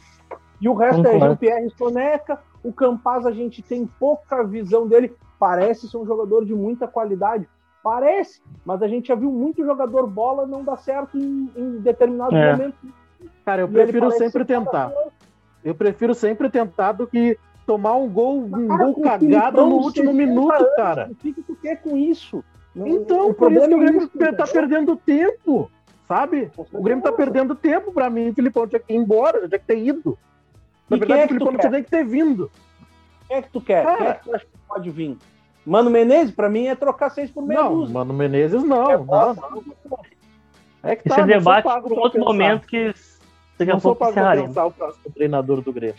E 0.59 0.67
o 0.67 0.73
resto 0.73 1.07
é 1.07 1.19
Jean-Pierre 1.19 1.69
Soneca. 1.71 2.39
O 2.63 2.73
Campaz, 2.73 3.25
a 3.25 3.31
gente 3.31 3.61
tem 3.61 3.87
pouca 3.99 4.43
visão 4.43 4.87
dele. 4.87 5.15
Parece 5.39 5.89
ser 5.89 5.97
um 5.97 6.05
jogador 6.05 6.45
de 6.45 6.53
muita 6.53 6.87
qualidade. 6.87 7.47
Parece, 7.83 8.41
mas 8.63 8.83
a 8.83 8.87
gente 8.87 9.07
já 9.07 9.15
viu 9.15 9.31
muito 9.31 9.65
jogador 9.65 10.05
bola 10.05 10.45
não 10.45 10.63
dar 10.63 10.77
certo 10.77 11.17
em, 11.17 11.49
em 11.55 11.79
determinados 11.79 12.37
é. 12.37 12.51
momentos. 12.51 12.79
Cara, 13.43 13.61
eu 13.61 13.67
e 13.67 13.71
prefiro 13.71 14.11
sempre 14.11 14.45
tentar. 14.45 14.91
Eu 15.63 15.73
prefiro 15.73 16.13
sempre 16.13 16.49
tentar 16.49 16.91
do 16.91 17.07
que 17.07 17.39
tomar 17.71 17.95
um 17.95 18.09
gol, 18.09 18.43
um 18.43 18.67
cara, 18.67 18.83
gol 18.83 19.01
cagado 19.01 19.65
no 19.65 19.75
último 19.77 20.13
minuto, 20.13 20.51
anos, 20.51 20.75
cara. 20.75 21.07
O 21.09 21.15
que, 21.15 21.31
que 21.31 21.41
tu 21.41 21.55
quer 21.55 21.77
com 21.77 21.95
isso? 21.95 22.43
Então, 22.75 23.29
o 23.29 23.33
por 23.33 23.49
isso 23.49 23.65
que 23.67 23.73
o 23.73 23.79
Grêmio 23.79 24.09
é 24.19 24.31
tá 24.33 24.45
perdendo 24.45 24.95
tempo, 24.97 25.71
sabe? 26.05 26.51
O 26.73 26.81
Grêmio 26.83 27.01
tá 27.01 27.13
perdendo 27.13 27.55
tempo 27.55 27.93
pra 27.93 28.09
mim. 28.09 28.29
O 28.29 28.33
Filipão 28.33 28.67
tinha 28.67 28.79
que 28.79 28.93
ir 28.93 28.97
embora, 28.97 29.47
tinha 29.47 29.59
que 29.59 29.65
ter 29.65 29.77
ido. 29.77 30.17
Na 30.89 30.97
e 30.97 30.99
verdade, 30.99 31.21
é 31.21 31.25
o 31.25 31.27
Filipão 31.29 31.57
tinha 31.57 31.83
que 31.83 31.89
ter 31.89 32.05
vindo. 32.05 32.51
Quem 33.27 33.37
é 33.37 33.41
que 33.41 33.49
tu 33.51 33.61
quer? 33.61 33.85
Cara, 33.85 33.97
quem 33.97 34.07
é 34.07 34.13
que 34.15 34.23
tu 34.25 34.35
acha 34.35 34.45
que 34.45 34.51
pode 34.67 34.89
vir? 34.89 35.17
Mano 35.65 35.89
Menezes, 35.89 36.35
pra 36.35 36.49
mim, 36.49 36.67
é 36.67 36.75
trocar 36.75 37.09
seis 37.09 37.31
por 37.31 37.45
meia 37.45 37.61
Não, 37.61 37.73
dúzia. 37.75 37.93
Mano 37.93 38.13
Menezes, 38.13 38.63
não. 38.63 38.91
É, 38.91 38.97
não, 38.97 39.33
não. 39.33 39.99
É 40.83 40.95
que 40.95 41.07
tá, 41.07 41.19
Esse 41.19 41.27
debate 41.27 41.67
outro 41.67 42.11
pensar. 42.11 42.25
momento 42.25 42.67
que 42.67 42.93
daqui 43.57 43.71
a 43.71 43.75
não 43.75 43.79
pouco 43.79 44.09
encerraremos. 44.09 44.57
o 44.57 44.71
próximo 44.71 45.13
treinador 45.13 45.61
do 45.61 45.71
Grêmio. 45.71 45.95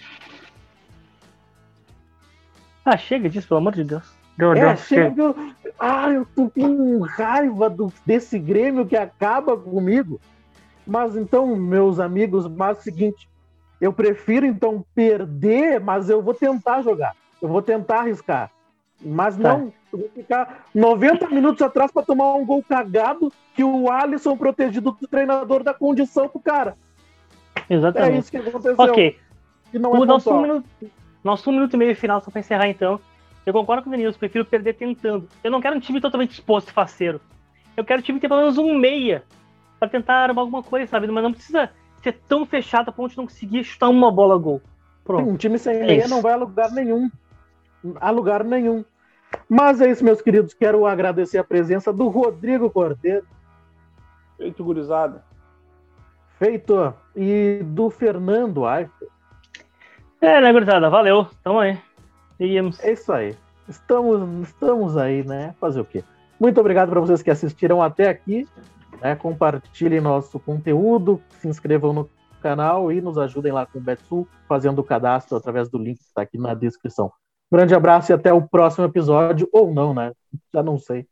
Ah, 2.85 2.97
chega 2.97 3.29
disso, 3.29 3.49
pelo 3.49 3.59
amor 3.59 3.75
de 3.75 3.85
Deus. 3.85 4.12
Deus, 4.37 4.59
é, 4.59 4.77
chega. 4.77 5.35
Ah, 5.79 6.11
eu 6.11 6.27
tô 6.35 6.51
com 6.51 7.01
raiva 7.01 7.68
do, 7.68 7.92
desse 8.05 8.38
Grêmio 8.38 8.87
que 8.87 8.97
acaba 8.97 9.57
comigo. 9.57 10.21
Mas 10.87 11.16
então, 11.16 11.55
meus 11.55 12.01
amigos, 12.01 12.49
mas 12.49 12.77
é 12.77 12.81
o 12.81 12.83
seguinte, 12.83 13.29
eu 13.81 13.92
prefiro 13.92 14.47
então 14.47 14.85
perder, 14.95 15.81
mas 15.81 16.11
eu 16.11 16.21
vou 16.23 16.35
tentar 16.35 16.83
jogar. 16.83 17.14
Eu 17.40 17.49
vou 17.49 17.62
tentar 17.62 18.01
arriscar. 18.01 18.51
Mas 19.01 19.37
tá. 19.37 19.59
não, 19.59 19.73
eu 19.92 19.99
vou 19.99 20.09
ficar 20.09 20.66
90 20.75 21.29
minutos 21.29 21.62
atrás 21.62 21.90
para 21.90 22.03
tomar 22.03 22.35
um 22.35 22.45
gol 22.45 22.62
cagado 22.62 23.33
que 23.55 23.62
o 23.62 23.90
Alisson, 23.90 24.37
protegido 24.37 24.92
do 24.92 25.07
treinador, 25.07 25.62
dá 25.62 25.75
condição 25.75 26.29
pro 26.29 26.40
cara. 26.40 26.77
Exatamente. 27.68 28.14
É 28.14 28.18
isso 28.18 28.31
que 28.31 28.37
aconteceu. 28.37 28.75
Ok. 28.79 29.18
E 29.73 29.79
não 29.79 29.92
o 29.92 30.03
é 30.03 30.07
nosso, 30.07 30.33
um 30.33 30.42
minuto, 30.42 30.64
nosso 31.23 31.51
um 31.51 31.53
minuto 31.53 31.75
e 31.75 31.77
meio 31.77 31.97
final, 31.97 32.21
só 32.21 32.31
para 32.31 32.41
encerrar 32.41 32.69
então. 32.69 33.01
Eu 33.45 33.53
concordo 33.53 33.83
com 33.83 33.89
o 33.89 33.93
Denilson, 33.93 34.19
prefiro 34.19 34.45
perder 34.45 34.75
tentando. 34.75 35.29
Eu 35.43 35.51
não 35.51 35.61
quero 35.61 35.77
um 35.77 35.81
time 35.81 36.01
totalmente 36.01 36.33
exposto 36.33 36.69
e 36.69 36.73
faceiro. 36.73 37.21
Eu 37.77 37.85
quero 37.85 38.01
um 38.01 38.03
time 38.03 38.19
que 38.19 38.29
tenha 38.29 38.31
pelo 38.31 38.43
menos 38.43 38.59
um 38.59 38.79
meia 38.79 39.25
para 39.79 39.89
tentar 39.89 40.15
armar 40.23 40.43
alguma 40.43 40.63
coisa, 40.63 40.87
sabe? 40.87 41.09
Mas 41.09 41.25
não 41.25 41.33
precisa 41.33 41.71
ser 42.03 42.13
tão 42.29 42.47
fechado 42.47 42.89
a 42.89 42.93
ponto 42.93 43.11
de 43.11 43.17
não 43.17 43.27
conseguir 43.27 43.65
chutar 43.65 43.89
uma 43.89 44.13
bola 44.13 44.35
a 44.35 44.39
gol. 44.39 44.63
Pronto. 45.05 45.29
Um 45.29 45.37
time 45.37 45.59
sem 45.59 45.77
é 45.77 45.87
meia 45.87 46.09
não 46.09 46.23
vai 46.23 46.33
a 46.33 46.37
lugar 46.37 46.71
nenhum. 46.71 47.11
A 48.01 48.11
lugar 48.11 48.45
nenhum. 48.45 48.85
Mas 49.49 49.81
é 49.81 49.91
isso, 49.91 50.05
meus 50.05 50.21
queridos. 50.21 50.55
Quero 50.55 50.87
agradecer 50.87 51.39
a 51.39 51.45
presença 51.45 51.93
do 51.93 52.09
Rodrigo 52.09 52.71
Cordeiro. 52.71 53.27
Feito, 54.37 54.63
gurizada. 54.63 55.25
Feito. 56.39 56.95
E 57.17 57.61
do 57.65 57.91
Fernando 57.91 58.65
Aifel. 58.65 59.09
É, 60.23 60.41
né, 60.41 60.53
gurizada? 60.53 60.89
Valeu. 60.89 61.27
Tamo 61.43 61.59
aí. 61.59 61.77
Seguimos. 62.37 62.79
É 62.79 62.93
isso 62.93 63.13
aí. 63.13 63.37
Estamos, 63.69 64.49
estamos 64.49 64.97
aí, 64.97 65.25
né? 65.25 65.53
Fazer 65.61 65.81
o 65.81 65.85
quê? 65.85 66.05
Muito 66.39 66.61
obrigado 66.61 66.91
para 66.91 67.01
vocês 67.01 67.23
que 67.23 67.31
assistiram 67.31 67.83
até 67.83 68.09
aqui. 68.09 68.47
Né? 69.01 69.17
Compartilhem 69.17 70.01
nosso 70.01 70.39
conteúdo, 70.39 71.21
se 71.41 71.49
inscrevam 71.49 71.93
no 71.93 72.09
canal 72.41 72.93
e 72.93 73.01
nos 73.01 73.19
ajudem 73.19 73.51
lá 73.51 73.67
com 73.67 73.81
o 73.81 73.83
Betsul, 73.83 74.29
fazendo 74.49 74.79
o 74.79 74.85
cadastro 74.85 75.37
através 75.37 75.69
do 75.69 75.77
link 75.77 75.99
que 75.99 76.05
está 76.05 76.23
aqui 76.23 76.39
na 76.39 76.55
descrição. 76.55 77.11
Grande 77.51 77.75
abraço 77.75 78.13
e 78.13 78.15
até 78.15 78.33
o 78.33 78.43
próximo 78.43 78.87
episódio, 78.87 79.49
ou 79.53 79.75
não, 79.75 79.93
né? 79.93 80.13
Já 80.55 80.63
não 80.63 80.79
sei. 80.79 81.05